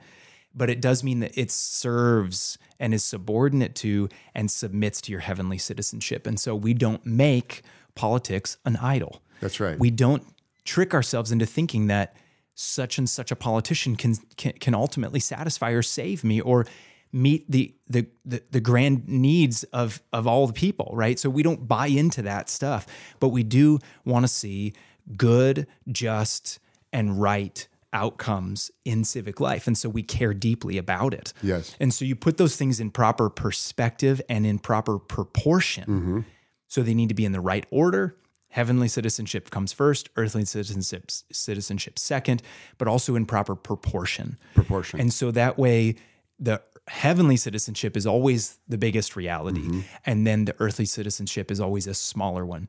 but 0.53 0.69
it 0.69 0.81
does 0.81 1.05
mean 1.05 1.21
that 1.21 1.37
it 1.37 1.51
serves 1.51 2.57
and 2.77 2.93
is 2.93 3.05
subordinate 3.05 3.75
to 3.75 4.09
and 4.35 4.51
submits 4.51 4.99
to 5.01 5.11
your 5.11 5.21
heavenly 5.21 5.57
citizenship. 5.57 6.27
And 6.27 6.37
so 6.37 6.53
we 6.53 6.73
don't 6.73 7.05
make 7.05 7.61
politics 7.95 8.57
an 8.65 8.75
idol. 8.77 9.21
That's 9.39 9.61
right. 9.61 9.79
We 9.79 9.89
don't 9.89 10.23
trick 10.65 10.93
ourselves 10.93 11.31
into 11.31 11.45
thinking 11.45 11.87
that 11.87 12.17
such 12.59 12.97
and 12.97 13.09
such 13.09 13.31
a 13.31 13.35
politician 13.35 13.95
can 13.95 14.15
can, 14.35 14.51
can 14.53 14.73
ultimately 14.73 15.19
satisfy 15.19 15.71
or 15.71 15.81
save 15.81 16.23
me 16.23 16.41
or 16.41 16.65
meet 17.13 17.49
the, 17.49 17.73
the 17.87 18.05
the 18.25 18.43
the 18.51 18.59
grand 18.59 19.07
needs 19.07 19.63
of 19.65 20.01
of 20.11 20.27
all 20.27 20.45
the 20.45 20.53
people, 20.53 20.91
right? 20.93 21.17
So 21.17 21.29
we 21.29 21.41
don't 21.41 21.67
buy 21.67 21.87
into 21.87 22.21
that 22.23 22.49
stuff, 22.49 22.85
but 23.19 23.29
we 23.29 23.43
do 23.43 23.79
want 24.03 24.25
to 24.25 24.27
see 24.27 24.73
good, 25.15 25.67
just, 25.89 26.59
and 26.91 27.21
right 27.21 27.65
outcomes 27.91 28.69
in 28.85 29.03
civic 29.03 29.39
life. 29.39 29.65
And 29.65 29.77
so 29.77 29.89
we 29.89 30.03
care 30.03 30.33
deeply 30.33 30.77
about 30.77 31.13
it. 31.13 31.33
Yes. 31.41 31.75
And 31.79 31.91
so 31.93 32.05
you 32.05 32.15
put 32.15 32.37
those 32.37 32.55
things 32.55 32.79
in 32.79 32.91
proper 32.91 33.29
perspective 33.29 34.21
and 34.29 34.45
in 34.45 34.59
proper 34.59 34.99
proportion. 34.99 35.83
Mm-hmm. 35.85 36.19
So 36.67 36.83
they 36.83 36.93
need 36.93 37.09
to 37.09 37.15
be 37.15 37.25
in 37.25 37.31
the 37.31 37.41
right 37.41 37.65
order. 37.71 38.15
Heavenly 38.49 38.87
citizenship 38.87 39.51
comes 39.51 39.71
first, 39.71 40.09
earthly 40.15 40.43
citizenship 40.43 41.11
citizenship 41.31 41.99
second, 41.99 42.41
but 42.77 42.87
also 42.87 43.15
in 43.15 43.25
proper 43.25 43.55
proportion. 43.55 44.37
Proportion. 44.55 44.99
And 44.99 45.13
so 45.13 45.31
that 45.31 45.57
way 45.57 45.95
the 46.39 46.61
heavenly 46.87 47.37
citizenship 47.37 47.95
is 47.95 48.07
always 48.07 48.57
the 48.67 48.77
biggest 48.77 49.15
reality 49.15 49.61
mm-hmm. 49.61 49.81
and 50.05 50.25
then 50.25 50.45
the 50.45 50.55
earthly 50.59 50.85
citizenship 50.85 51.51
is 51.51 51.59
always 51.59 51.85
a 51.85 51.93
smaller 51.93 52.45
one. 52.45 52.67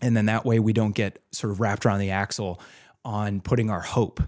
And 0.00 0.16
then 0.16 0.26
that 0.26 0.44
way 0.44 0.58
we 0.58 0.72
don't 0.72 0.94
get 0.94 1.22
sort 1.30 1.52
of 1.52 1.60
wrapped 1.60 1.86
around 1.86 2.00
the 2.00 2.10
axle 2.10 2.60
on 3.04 3.40
putting 3.40 3.70
our 3.70 3.80
hope, 3.80 4.20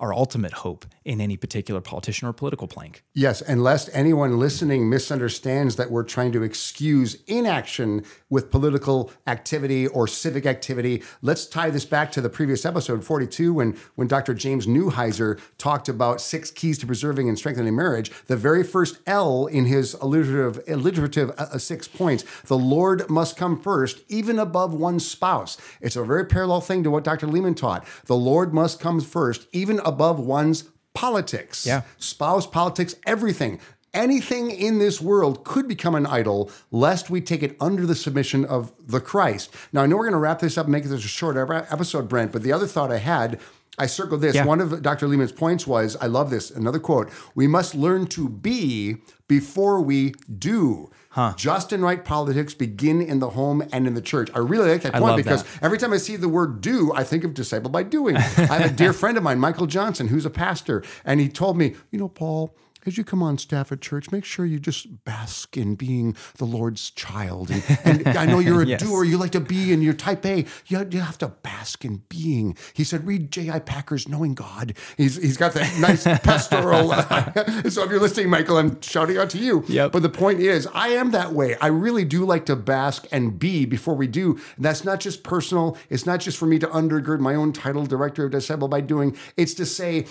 our 0.00 0.14
ultimate 0.14 0.52
hope 0.52 0.86
in 1.04 1.20
any 1.20 1.36
particular 1.36 1.80
politician 1.80 2.26
or 2.26 2.32
political 2.32 2.66
plank. 2.66 3.04
Yes, 3.14 3.42
and 3.42 3.62
lest 3.62 3.90
anyone 3.92 4.38
listening 4.38 4.88
misunderstands 4.88 5.76
that 5.76 5.90
we're 5.90 6.02
trying 6.02 6.32
to 6.32 6.42
excuse 6.42 7.16
inaction 7.26 8.04
with 8.30 8.50
political 8.50 9.12
activity 9.26 9.86
or 9.86 10.08
civic 10.08 10.46
activity, 10.46 11.02
let's 11.20 11.46
tie 11.46 11.70
this 11.70 11.84
back 11.84 12.10
to 12.12 12.20
the 12.20 12.30
previous 12.30 12.64
episode 12.64 13.04
42 13.04 13.52
when 13.54 13.76
when 13.94 14.08
Dr. 14.08 14.32
James 14.32 14.66
Newheiser 14.66 15.38
talked 15.58 15.88
about 15.88 16.20
six 16.20 16.50
keys 16.50 16.78
to 16.78 16.86
preserving 16.86 17.28
and 17.28 17.36
strengthening 17.38 17.76
marriage. 17.76 18.10
The 18.26 18.36
very 18.36 18.64
first 18.64 18.98
L 19.06 19.46
in 19.46 19.66
his 19.66 19.94
alliterative 19.94 20.60
alliterative 20.66 21.30
uh, 21.30 21.48
uh, 21.52 21.58
six 21.58 21.86
points, 21.86 22.24
the 22.46 22.58
Lord 22.58 23.10
must 23.10 23.36
come 23.36 23.60
first, 23.60 24.00
even 24.08 24.38
above 24.38 24.72
one's 24.72 25.06
spouse. 25.06 25.58
It's 25.82 25.96
a 25.96 26.04
very 26.04 26.24
parallel 26.24 26.62
thing 26.62 26.82
to 26.84 26.90
what 26.90 27.04
Dr. 27.04 27.26
Leeman 27.26 27.56
taught. 27.56 27.86
The 28.06 28.16
Lord 28.16 28.54
must 28.54 28.80
come 28.80 29.00
first, 29.00 29.46
even 29.52 29.78
above 29.80 29.89
one's 29.98 30.64
politics, 30.94 31.66
Yeah. 31.66 31.82
spouse 31.98 32.46
politics, 32.46 32.94
everything. 33.06 33.58
Anything 33.92 34.50
in 34.52 34.78
this 34.78 35.00
world 35.00 35.42
could 35.44 35.66
become 35.66 35.96
an 35.96 36.06
idol, 36.06 36.48
lest 36.70 37.10
we 37.10 37.20
take 37.20 37.42
it 37.42 37.56
under 37.60 37.86
the 37.86 37.94
submission 37.96 38.44
of 38.44 38.72
the 38.86 39.00
Christ. 39.00 39.50
Now, 39.72 39.82
I 39.82 39.86
know 39.86 39.96
we're 39.96 40.04
going 40.04 40.12
to 40.12 40.18
wrap 40.18 40.38
this 40.38 40.56
up 40.56 40.66
and 40.66 40.72
make 40.72 40.84
this 40.84 40.92
a 40.92 41.08
short 41.08 41.36
episode, 41.36 42.08
Brent, 42.08 42.30
but 42.30 42.44
the 42.44 42.52
other 42.52 42.68
thought 42.68 42.92
I 42.92 42.98
had, 42.98 43.40
I 43.78 43.86
circled 43.86 44.20
this. 44.20 44.36
Yeah. 44.36 44.44
One 44.44 44.60
of 44.60 44.82
Dr. 44.82 45.08
Leeman's 45.08 45.32
points 45.32 45.66
was 45.66 45.96
I 46.00 46.06
love 46.06 46.30
this. 46.30 46.50
Another 46.50 46.78
quote 46.78 47.10
We 47.34 47.46
must 47.48 47.74
learn 47.74 48.06
to 48.08 48.28
be 48.28 48.98
before 49.26 49.80
we 49.80 50.14
do. 50.38 50.90
Just 51.36 51.72
and 51.72 51.82
right 51.82 52.04
politics 52.04 52.54
begin 52.54 53.02
in 53.02 53.18
the 53.18 53.30
home 53.30 53.64
and 53.72 53.86
in 53.88 53.94
the 53.94 54.00
church. 54.00 54.30
I 54.32 54.38
really 54.38 54.70
like 54.70 54.82
that 54.82 54.94
point 54.94 55.16
because 55.16 55.42
that. 55.42 55.62
every 55.62 55.76
time 55.76 55.92
I 55.92 55.96
see 55.96 56.14
the 56.14 56.28
word 56.28 56.60
do, 56.60 56.92
I 56.94 57.02
think 57.02 57.24
of 57.24 57.34
disciple 57.34 57.68
by 57.68 57.82
doing. 57.82 58.16
I 58.16 58.20
have 58.20 58.70
a 58.70 58.74
dear 58.74 58.92
friend 59.00 59.16
of 59.16 59.24
mine, 59.24 59.40
Michael 59.40 59.66
Johnson, 59.66 60.06
who's 60.06 60.24
a 60.24 60.30
pastor, 60.30 60.84
and 61.04 61.18
he 61.18 61.28
told 61.28 61.56
me, 61.56 61.74
you 61.90 61.98
know, 61.98 62.08
Paul, 62.08 62.54
as 62.86 62.96
you 62.98 63.04
come 63.04 63.22
on 63.22 63.38
staff 63.38 63.70
at 63.72 63.80
church, 63.80 64.10
make 64.10 64.24
sure 64.24 64.44
you 64.46 64.58
just 64.58 65.04
bask 65.04 65.56
in 65.56 65.74
being 65.74 66.16
the 66.38 66.44
Lord's 66.44 66.90
child. 66.90 67.50
And, 67.50 67.62
and 67.84 68.08
I 68.18 68.26
know 68.26 68.38
you're 68.38 68.62
a 68.62 68.66
Yes. 68.66 68.82
doer, 68.82 69.04
you 69.04 69.18
like 69.18 69.32
to 69.32 69.40
be, 69.40 69.72
and 69.72 69.82
you're 69.82 69.92
type 69.94 70.24
A. 70.26 70.44
You, 70.66 70.86
you 70.90 71.00
have 71.00 71.18
to 71.18 71.28
bask 71.28 71.84
in 71.84 72.02
being. 72.08 72.56
He 72.74 72.84
said, 72.84 73.06
read 73.06 73.30
J.I. 73.30 73.58
Packer's 73.60 74.08
Knowing 74.08 74.34
God. 74.34 74.74
He's, 74.96 75.16
he's 75.16 75.36
got 75.36 75.52
that 75.54 75.78
nice 75.80 76.04
pastoral. 76.22 76.92
so 77.70 77.82
if 77.84 77.90
you're 77.90 78.00
listening, 78.00 78.30
Michael, 78.30 78.58
I'm 78.58 78.80
shouting 78.80 79.18
out 79.18 79.30
to 79.30 79.38
you. 79.38 79.64
Yep. 79.68 79.92
But 79.92 80.02
the 80.02 80.08
point 80.08 80.40
is, 80.40 80.68
I 80.72 80.88
am 80.88 81.10
that 81.12 81.32
way. 81.32 81.56
I 81.60 81.66
really 81.68 82.04
do 82.04 82.24
like 82.24 82.46
to 82.46 82.56
bask 82.56 83.06
and 83.12 83.38
be 83.38 83.64
before 83.66 83.94
we 83.94 84.06
do. 84.06 84.38
And 84.56 84.64
that's 84.64 84.84
not 84.84 85.00
just 85.00 85.22
personal. 85.22 85.76
It's 85.88 86.06
not 86.06 86.20
just 86.20 86.38
for 86.38 86.46
me 86.46 86.58
to 86.60 86.66
undergird 86.68 87.20
my 87.20 87.34
own 87.34 87.52
title, 87.52 87.86
Director 87.86 88.24
of 88.24 88.30
Disciple 88.32 88.68
by 88.68 88.80
Doing. 88.80 89.16
It's 89.36 89.54
to 89.54 89.66
say, 89.66 90.06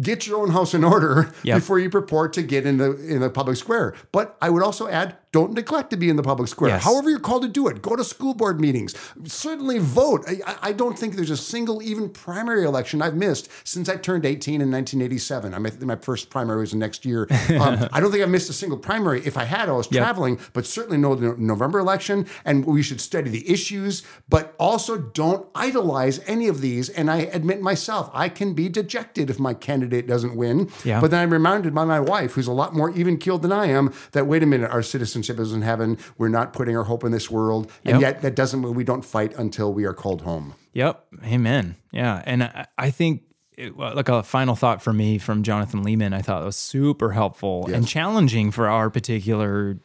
get 0.00 0.26
your 0.26 0.40
own 0.40 0.50
house 0.50 0.74
in 0.74 0.84
order 0.84 1.32
Yep. 1.42 1.56
before 1.56 1.78
you 1.78 1.90
purport 1.90 2.32
to 2.34 2.42
get 2.42 2.66
in 2.66 2.76
the 2.78 2.92
in 3.06 3.20
the 3.20 3.30
public 3.30 3.56
square. 3.56 3.94
But 4.12 4.36
I 4.40 4.50
would 4.50 4.62
also 4.62 4.88
add, 4.88 5.16
don't 5.38 5.52
neglect 5.52 5.90
to 5.90 5.96
be 5.96 6.08
in 6.08 6.16
the 6.16 6.22
public 6.22 6.48
square. 6.48 6.70
Yes. 6.70 6.84
However 6.84 7.08
you're 7.10 7.20
called 7.30 7.42
to 7.42 7.48
do 7.48 7.68
it. 7.68 7.80
Go 7.82 7.94
to 7.96 8.04
school 8.04 8.34
board 8.34 8.60
meetings. 8.60 8.94
Certainly 9.24 9.78
vote. 9.78 10.24
I- 10.26 10.36
I, 10.48 10.54
I 10.68 10.72
don't 10.72 10.96
think 10.98 11.14
there's 11.16 11.30
a 11.30 11.36
single 11.36 11.82
even 11.82 12.08
primary 12.08 12.64
election 12.64 13.02
I've 13.02 13.14
missed 13.14 13.48
since 13.64 13.88
I 13.88 13.96
turned 13.96 14.24
18 14.24 14.60
in 14.60 14.70
1987. 14.70 15.54
I 15.54 15.58
mean, 15.58 15.72
my 15.82 15.96
first 15.96 16.30
primary 16.30 16.60
was 16.60 16.70
the 16.72 16.76
next 16.78 17.04
year. 17.04 17.26
Um, 17.58 17.88
I 17.92 17.98
don't 18.00 18.10
think 18.12 18.22
I've 18.22 18.28
missed 18.38 18.50
a 18.50 18.52
single 18.52 18.78
primary. 18.78 19.20
If 19.26 19.36
I 19.36 19.44
had, 19.44 19.68
I 19.68 19.72
was 19.72 19.88
Yep. 19.90 20.02
traveling, 20.02 20.38
but 20.52 20.64
certainly 20.66 20.96
no 20.98 21.14
no- 21.14 21.34
November 21.38 21.78
election. 21.80 22.26
And 22.44 22.64
we 22.66 22.82
should 22.82 23.00
study 23.00 23.30
the 23.30 23.44
issues, 23.50 24.02
but 24.28 24.54
also 24.58 24.96
don't 24.98 25.46
idolize 25.54 26.20
any 26.26 26.46
of 26.48 26.60
these. 26.60 26.88
And 26.88 27.10
I 27.10 27.18
admit 27.38 27.60
myself, 27.60 28.10
I 28.14 28.28
can 28.28 28.54
be 28.54 28.68
dejected 28.68 29.28
if 29.30 29.38
my 29.38 29.54
candidate 29.54 30.06
doesn't 30.06 30.36
win. 30.36 30.70
Yeah. 30.84 31.00
But 31.00 31.10
then 31.10 31.20
I'm 31.22 31.32
reminded 31.32 31.74
by 31.74 31.84
my 31.84 32.00
wife, 32.00 32.32
who's 32.34 32.46
a 32.46 32.52
lot 32.52 32.74
more 32.74 32.90
even 32.90 33.16
keeled 33.18 33.42
than 33.42 33.52
I 33.52 33.66
am, 33.66 33.92
that 34.12 34.26
wait 34.26 34.42
a 34.42 34.46
minute, 34.46 34.70
our 34.70 34.82
citizenship 35.28 35.40
is 35.40 35.52
in 35.52 35.62
heaven. 35.62 35.98
We're 36.16 36.28
not 36.28 36.52
putting 36.52 36.76
our 36.76 36.84
hope 36.84 37.04
in 37.04 37.12
this 37.12 37.30
world. 37.30 37.70
And 37.84 38.00
Yep. 38.00 38.00
yet 38.00 38.22
that 38.22 38.34
doesn't 38.34 38.60
mean 38.60 38.74
we 38.74 38.84
don't 38.84 39.04
fight 39.04 39.34
until 39.36 39.72
we 39.72 39.84
are 39.84 39.94
called 39.94 40.22
home. 40.22 40.54
Yep. 40.72 41.04
Amen. 41.24 41.76
Yeah. 41.92 42.22
And 42.26 42.44
I, 42.44 42.66
I 42.76 42.90
think, 42.90 43.22
it, 43.56 43.76
well, 43.76 43.94
like 43.94 44.08
a 44.08 44.22
final 44.22 44.54
thought 44.54 44.82
for 44.82 44.92
me 44.92 45.18
from 45.18 45.42
Jonathan 45.42 45.84
Leeman, 45.84 46.14
I 46.14 46.22
thought 46.22 46.44
was 46.44 46.56
super 46.56 47.12
helpful 47.12 47.68
and 47.72 47.86
challenging 47.86 48.52
for 48.52 48.68
our 48.68 48.88
particular, 48.88 49.78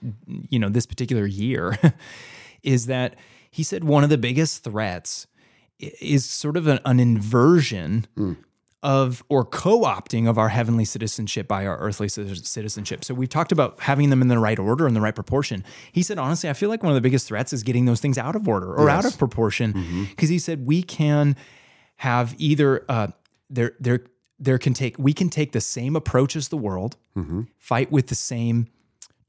you 0.50 0.60
know, 0.60 0.70
this 0.70 0.86
particular 0.86 1.26
year 1.26 1.78
is 2.64 2.86
that 2.86 3.16
he 3.50 3.64
said 3.64 3.84
one 3.84 4.04
of 4.04 4.12
the 4.12 4.18
biggest 4.18 4.64
threats 4.64 5.26
is 5.80 6.24
sort 6.26 6.56
of 6.56 6.68
an, 6.68 6.80
an 6.86 7.00
inversion 7.00 8.06
hmm. 8.16 8.34
Of 8.84 9.24
or 9.30 9.46
co-opting 9.46 10.30
of 10.30 10.38
our 10.38 10.50
heavenly 10.50 10.86
citizenship 10.86 11.48
by 11.48 11.66
our 11.66 11.78
earthly 11.80 12.10
citizenship. 12.10 13.04
So 13.06 13.14
we've 13.14 13.30
talked 13.30 13.54
about 13.54 13.80
having 13.80 14.10
them 14.10 14.22
in 14.22 14.28
the 14.28 14.38
right 14.38 14.60
order 14.60 14.86
and 14.86 14.96
the 14.96 15.02
right 15.02 15.16
proportion. 15.16 15.64
He 15.92 16.04
said 16.04 16.20
honestly, 16.20 16.50
I 16.50 16.54
feel 16.54 16.70
like 16.70 16.84
one 16.84 16.92
of 16.92 16.96
the 16.96 17.02
biggest 17.02 17.28
threats 17.28 17.54
is 17.54 17.64
getting 17.64 17.86
those 17.86 18.02
things 18.02 18.18
out 18.18 18.36
of 18.36 18.48
order 18.48 18.72
or 18.76 18.90
out 18.90 19.06
of 19.06 19.18
proportion 19.18 19.74
mm-hmm. 19.74 20.04
because 20.06 20.30
he 20.30 20.38
said 20.38 20.68
we 20.68 20.84
can 20.84 21.38
have 21.98 22.36
either 22.38 22.84
uh 22.90 23.08
there 23.50 23.74
there 23.80 24.02
there 24.38 24.58
can 24.58 24.74
take 24.74 24.98
we 25.00 25.14
can 25.14 25.30
take 25.30 25.54
the 25.54 25.62
same 25.62 25.96
approach 25.96 26.36
as 26.36 26.50
the 26.50 26.58
world, 26.58 26.98
mm-hmm. 27.16 27.44
fight 27.58 27.90
with 27.90 28.08
the 28.08 28.16
same 28.16 28.68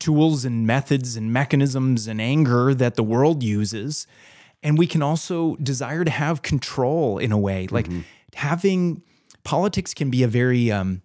tools 0.00 0.44
and 0.44 0.66
methods 0.66 1.16
and 1.16 1.32
mechanisms 1.32 2.08
and 2.08 2.20
anger 2.20 2.74
that 2.74 2.96
the 2.96 3.04
world 3.04 3.42
uses. 3.44 4.08
And 4.64 4.76
we 4.76 4.86
can 4.88 5.02
also 5.02 5.56
desire 5.56 6.04
to 6.04 6.10
have 6.10 6.42
control 6.42 7.18
in 7.18 7.30
a 7.30 7.38
way. 7.38 7.68
Like 7.70 7.86
mm-hmm. 7.86 8.00
having 8.34 9.02
politics 9.44 9.94
can 9.94 10.10
be 10.10 10.22
a 10.22 10.28
very 10.28 10.72
um, 10.72 11.02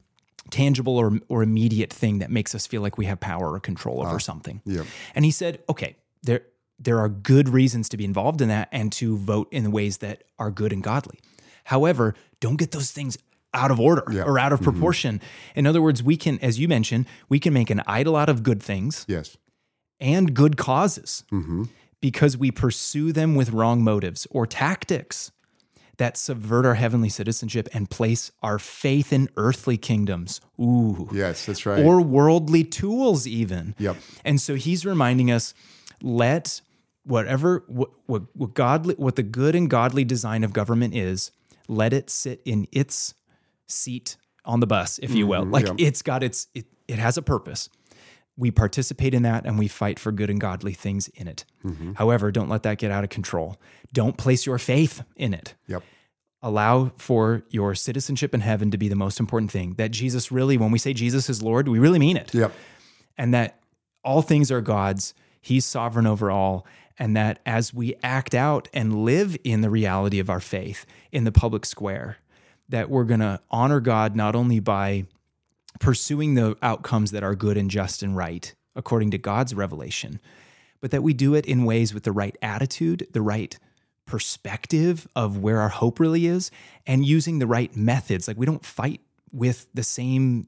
tangible 0.50 0.98
or, 0.98 1.20
or 1.28 1.44
immediate 1.44 1.94
thing 1.94 2.20
that 2.20 2.32
makes 2.32 2.56
us 2.56 2.66
feel 2.66 2.82
like 2.82 2.98
we 2.98 3.06
have 3.06 3.20
power 3.20 3.54
or 3.54 3.60
control 3.60 4.00
over 4.00 4.10
uh-huh. 4.10 4.20
something. 4.20 4.62
yeah. 4.66 4.84
And 5.16 5.26
he 5.26 5.32
said, 5.32 5.60
okay, 5.70 5.96
there 6.24 6.42
there 6.82 7.00
are 7.00 7.10
good 7.10 7.50
reasons 7.50 7.90
to 7.90 7.98
be 7.98 8.06
involved 8.06 8.42
in 8.42 8.48
that 8.48 8.70
and 8.72 8.90
to 8.94 9.18
vote 9.18 9.50
in 9.52 9.66
the 9.66 9.70
ways 9.70 9.98
that 9.98 10.24
are 10.40 10.50
good 10.50 10.72
and 10.72 10.82
godly. 10.82 11.20
However, 11.66 12.16
don't 12.40 12.56
get 12.56 12.72
those 12.72 12.92
things 12.92 13.18
out 13.54 13.70
of 13.70 13.80
order 13.80 14.04
or 14.24 14.40
out 14.40 14.54
of 14.54 14.62
mm-hmm. 14.62 14.72
proportion. 14.72 15.22
In 15.56 15.68
other 15.68 15.82
words, 15.82 16.02
we 16.02 16.16
can, 16.16 16.40
as 16.40 16.58
you 16.58 16.68
mentioned, 16.68 17.06
we 17.28 17.40
can 17.40 17.54
make 17.54 17.70
an 17.70 17.82
idol 17.86 18.16
out 18.16 18.30
of 18.30 18.44
good 18.44 18.64
things 18.64 19.06
Yes. 19.10 19.38
and 20.00 20.34
good 20.34 20.56
causes 20.56 21.26
mm-hmm. 21.32 21.64
because 22.00 22.38
we 22.38 22.50
pursue 22.50 23.12
them 23.12 23.36
with 23.36 23.52
wrong 23.52 23.84
motives 23.84 24.26
or 24.30 24.48
tactics 24.48 25.32
that 26.00 26.18
subvert 26.18 26.66
our 26.66 26.76
heavenly 26.76 27.10
citizenship 27.10 27.68
and 27.74 27.90
place 27.90 28.32
our 28.42 28.58
faith 28.58 29.12
in 29.12 29.30
earthly 29.36 29.78
kingdoms. 29.78 30.40
Ooh. 30.60 31.10
Yes, 31.12 31.46
that's 31.46 31.66
right. 31.66 31.84
Or 31.86 32.02
worldly 32.02 32.64
tools, 32.64 33.28
even. 33.28 33.76
Yep. 33.78 33.98
And 34.24 34.40
so 34.40 34.56
he's 34.56 34.86
reminding 34.86 35.30
us 35.30 35.54
let 36.02 36.62
whatever 37.04 37.66
what, 37.68 37.90
what, 38.06 38.24
what 38.34 38.54
godly 38.54 38.96
what 38.96 39.18
the 39.18 39.24
good 39.24 39.56
and 39.56 39.70
godly 39.70 40.06
design 40.06 40.46
of 40.46 40.54
government 40.54 40.96
is, 40.96 41.32
let 41.68 41.92
it 41.92 42.10
sit 42.10 42.42
in 42.46 42.66
its 42.72 43.14
seat 43.68 44.16
on 44.46 44.62
the 44.62 44.68
bus, 44.68 45.00
if 45.00 45.14
you 45.14 45.28
will. 45.28 45.42
Mm-hmm. 45.42 45.52
Like 45.52 45.68
yeah. 45.68 45.74
it's 45.78 46.02
got 46.02 46.24
its 46.24 46.48
it, 46.56 46.66
it 46.88 46.98
has 46.98 47.18
a 47.18 47.22
purpose. 47.22 47.70
We 48.40 48.52
participate 48.52 49.14
in 49.14 49.24
that 49.24 49.46
and 49.46 49.60
we 49.60 49.68
fight 49.68 50.00
for 50.00 50.12
good 50.12 50.30
and 50.30 50.40
godly 50.40 50.74
things 50.74 51.10
in 51.10 51.28
it. 51.28 51.44
Mm-hmm. 51.66 51.94
However, 51.94 52.32
don't 52.32 52.48
let 52.50 52.64
that 52.64 52.78
get 52.78 52.90
out 52.90 53.04
of 53.04 53.10
control. 53.10 53.58
Don't 53.94 54.18
place 54.18 54.46
your 54.46 54.58
faith 54.58 55.04
in 55.18 55.34
it 55.34 55.56
Yep. 55.68 55.84
allow 56.42 56.92
for 56.98 57.44
your 57.50 57.76
citizenship 57.76 58.34
in 58.34 58.40
heaven 58.40 58.72
to 58.72 58.78
be 58.78 58.88
the 58.88 58.96
most 58.96 59.20
important 59.20 59.52
thing. 59.52 59.74
That 59.74 59.92
Jesus 59.92 60.32
really, 60.32 60.58
when 60.58 60.72
we 60.72 60.80
say 60.80 60.94
Jesus 60.94 61.30
is 61.30 61.44
Lord, 61.44 61.68
we 61.68 61.80
really 61.80 62.00
mean 62.00 62.16
it. 62.18 62.34
Yep. 62.34 62.54
And 63.18 63.34
that 63.34 63.60
all 64.04 64.22
things 64.22 64.50
are 64.52 64.62
God's, 64.62 65.14
He's 65.42 65.66
sovereign 65.66 66.08
over 66.08 66.32
all. 66.32 66.66
And 66.98 67.16
that 67.18 67.40
as 67.46 67.74
we 67.74 67.96
act 68.04 68.34
out 68.34 68.68
and 68.74 69.04
live 69.06 69.36
in 69.44 69.62
the 69.62 69.70
reality 69.70 70.20
of 70.20 70.30
our 70.30 70.40
faith 70.40 70.86
in 71.12 71.24
the 71.26 71.32
public 71.32 71.66
square, 71.66 72.18
that 72.70 72.90
we're 72.90 73.04
going 73.06 73.20
to 73.22 73.42
honor 73.50 73.80
God 73.80 74.16
not 74.16 74.36
only 74.36 74.60
by 74.60 75.06
pursuing 75.80 76.36
the 76.36 76.58
outcomes 76.62 77.12
that 77.12 77.24
are 77.24 77.36
good 77.36 77.58
and 77.58 77.70
just 77.72 78.04
and 78.04 78.16
right 78.16 78.54
according 78.76 79.12
to 79.12 79.18
God's 79.18 79.54
revelation, 79.54 80.20
but 80.80 80.92
that 80.92 81.04
we 81.04 81.14
do 81.14 81.34
it 81.34 81.46
in 81.46 81.66
ways 81.66 81.94
with 81.94 82.04
the 82.04 82.12
right 82.12 82.38
attitude, 82.42 83.08
the 83.12 83.22
right 83.22 83.58
perspective 84.06 85.08
of 85.16 85.38
where 85.38 85.60
our 85.60 85.70
hope 85.70 86.00
really 86.00 86.26
is, 86.26 86.52
and 86.88 87.06
using 87.06 87.40
the 87.40 87.48
right 87.48 87.76
methods. 87.76 88.28
Like 88.28 88.38
we 88.38 88.46
don't 88.46 88.66
fight 88.66 89.02
with 89.32 89.68
the 89.74 89.84
same, 89.84 90.48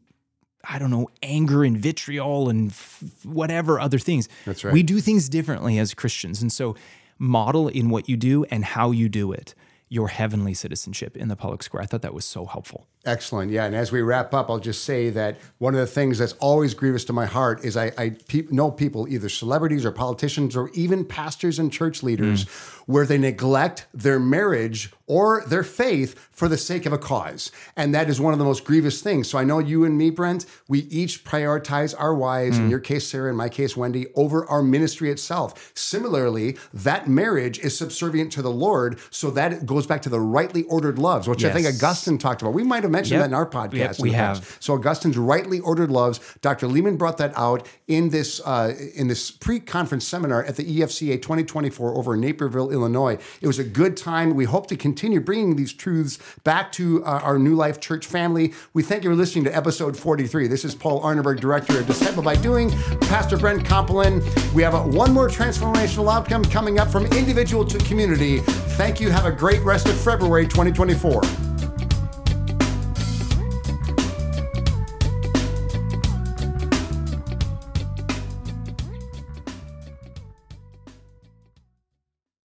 I 0.64 0.80
don't 0.80 0.92
know, 0.92 1.10
anger 1.22 1.64
and 1.64 1.78
vitriol 1.78 2.50
and 2.50 2.72
f- 2.72 3.04
whatever 3.24 3.80
other 3.80 4.00
things. 4.00 4.28
That's 4.46 4.64
right. 4.64 4.74
We 4.74 4.84
do 4.84 5.00
things 5.00 5.30
differently 5.30 5.78
as 5.78 5.94
Christians. 5.94 6.42
And 6.42 6.52
so 6.52 6.76
model 7.20 7.68
in 7.68 7.90
what 7.90 8.10
you 8.10 8.18
do 8.18 8.46
and 8.46 8.66
how 8.66 8.92
you 8.92 9.08
do 9.08 9.32
it 9.32 9.54
your 9.92 10.08
heavenly 10.08 10.54
citizenship 10.54 11.18
in 11.18 11.28
the 11.28 11.36
public 11.36 11.62
square. 11.62 11.84
I 11.84 11.86
thought 11.86 12.02
that 12.02 12.14
was 12.14 12.24
so 12.24 12.46
helpful. 12.46 12.88
Excellent. 13.04 13.52
Yeah. 13.52 13.66
And 13.66 13.76
as 13.76 13.92
we 13.92 14.02
wrap 14.02 14.34
up, 14.34 14.50
I'll 14.50 14.58
just 14.58 14.86
say 14.86 15.10
that 15.10 15.36
one 15.58 15.74
of 15.74 15.82
the 15.82 15.86
things 15.86 16.18
that's 16.18 16.32
always 16.40 16.74
grievous 16.74 17.04
to 17.06 17.14
my 17.14 17.26
heart 17.26 17.66
is 17.66 17.76
I, 17.76 17.92
I 17.98 18.12
pe- 18.12 18.46
know 18.52 18.72
people, 18.72 19.06
either 19.10 19.28
celebrities 19.28 19.84
or 19.84 19.92
politicians 19.92 20.56
or 20.56 20.70
even 20.70 21.04
pastors 21.04 21.60
and 21.60 21.74
church 21.74 22.04
leaders, 22.04 22.46
mm. 22.46 22.81
Where 22.92 23.06
they 23.06 23.18
neglect 23.18 23.88
their 23.94 24.20
marriage 24.20 24.92
or 25.08 25.44
their 25.46 25.64
faith 25.64 26.18
for 26.32 26.48
the 26.48 26.58
sake 26.58 26.86
of 26.86 26.94
a 26.94 26.98
cause. 26.98 27.52
And 27.76 27.94
that 27.94 28.10
is 28.10 28.22
one 28.22 28.32
of 28.34 28.40
the 28.40 28.46
most 28.46 28.64
grievous 28.64 29.02
things. 29.02 29.30
So 29.30 29.38
I 29.38 29.44
know 29.44 29.60
you 29.60 29.84
and 29.84 29.98
me, 29.98 30.10
Brent, 30.10 30.46
we 30.70 30.80
each 31.02 31.26
prioritize 31.26 31.94
our 31.98 32.16
wives, 32.16 32.58
in 32.58 32.70
your 32.70 32.80
case, 32.80 33.08
Sarah, 33.08 33.30
in 33.30 33.36
my 33.36 33.50
case, 33.50 33.76
Wendy, 33.76 34.08
over 34.16 34.46
our 34.48 34.62
ministry 34.64 35.12
itself. 35.12 35.72
Similarly, 35.76 36.58
that 36.74 37.10
marriage 37.10 37.60
is 37.60 37.78
subservient 37.78 38.32
to 38.34 38.42
the 38.42 38.50
Lord. 38.52 39.00
So 39.10 39.30
that 39.32 39.66
goes 39.66 39.86
back 39.86 40.02
to 40.04 40.10
the 40.10 40.22
rightly 40.22 40.64
ordered 40.64 40.98
loves, 40.98 41.28
which 41.28 41.44
I 41.44 41.52
think 41.52 41.68
Augustine 41.68 42.18
talked 42.18 42.42
about. 42.42 42.54
We 42.54 42.64
might 42.64 42.84
have 42.84 42.92
mentioned 42.92 43.20
Yep. 43.20 43.22
that 43.24 43.28
in 43.28 43.34
our 43.34 43.46
podcast. 43.50 43.74
Yep, 43.74 44.00
we 44.00 44.10
the 44.12 44.16
past. 44.16 44.44
have. 44.44 44.58
So 44.62 44.74
Augustine's 44.76 45.18
rightly 45.18 45.60
ordered 45.60 45.92
loves. 45.92 46.20
Dr. 46.42 46.68
Leeman 46.68 46.98
brought 46.98 47.18
that 47.18 47.34
out 47.38 47.68
in 47.88 48.10
this 48.10 48.40
uh, 48.46 48.74
in 48.96 49.08
this 49.10 49.30
pre-conference 49.32 50.08
seminar 50.08 50.44
at 50.46 50.56
the 50.56 50.64
EFCA 50.80 51.22
2024 51.22 51.98
over 51.98 52.14
in 52.14 52.22
Naperville, 52.22 52.70
Illinois. 52.82 53.18
It 53.42 53.48
was 53.48 53.60
a 53.60 53.64
good 53.64 53.96
time. 53.96 54.34
We 54.36 54.46
hope 54.46 54.68
to 54.68 54.76
continue 54.76 55.20
bringing 55.20 55.56
these 55.56 55.72
truths 55.72 56.18
back 56.44 56.72
to 56.74 57.06
uh, 57.06 57.20
our 57.24 57.38
New 57.38 57.56
Life 57.56 57.80
Church 57.80 58.06
family. 58.06 58.54
We 58.74 58.84
thank 58.84 59.04
you 59.04 59.10
for 59.10 59.16
listening 59.16 59.46
to 59.46 59.56
episode 59.56 59.96
43. 59.96 60.48
This 60.48 60.66
is 60.66 60.74
Paul 60.74 61.02
Arneberg, 61.02 61.40
director 61.40 61.80
of 61.80 61.88
Disciple 61.88 62.24
by 62.24 62.36
Doing. 62.36 62.72
Pastor 63.02 63.38
Brent 63.38 63.64
Kompelin. 63.64 64.22
We 64.54 64.64
have 64.64 64.74
a, 64.74 64.82
one 64.82 65.14
more 65.14 65.30
transformational 65.30 66.12
outcome 66.12 66.44
coming 66.44 66.80
up 66.80 66.90
from 66.90 67.06
individual 67.08 67.66
to 67.66 67.78
community. 67.80 68.40
Thank 68.40 69.00
you. 69.00 69.10
Have 69.12 69.26
a 69.26 69.32
great 69.32 69.62
rest 69.64 69.88
of 69.88 69.96
February 70.00 70.48
2024. 70.48 71.51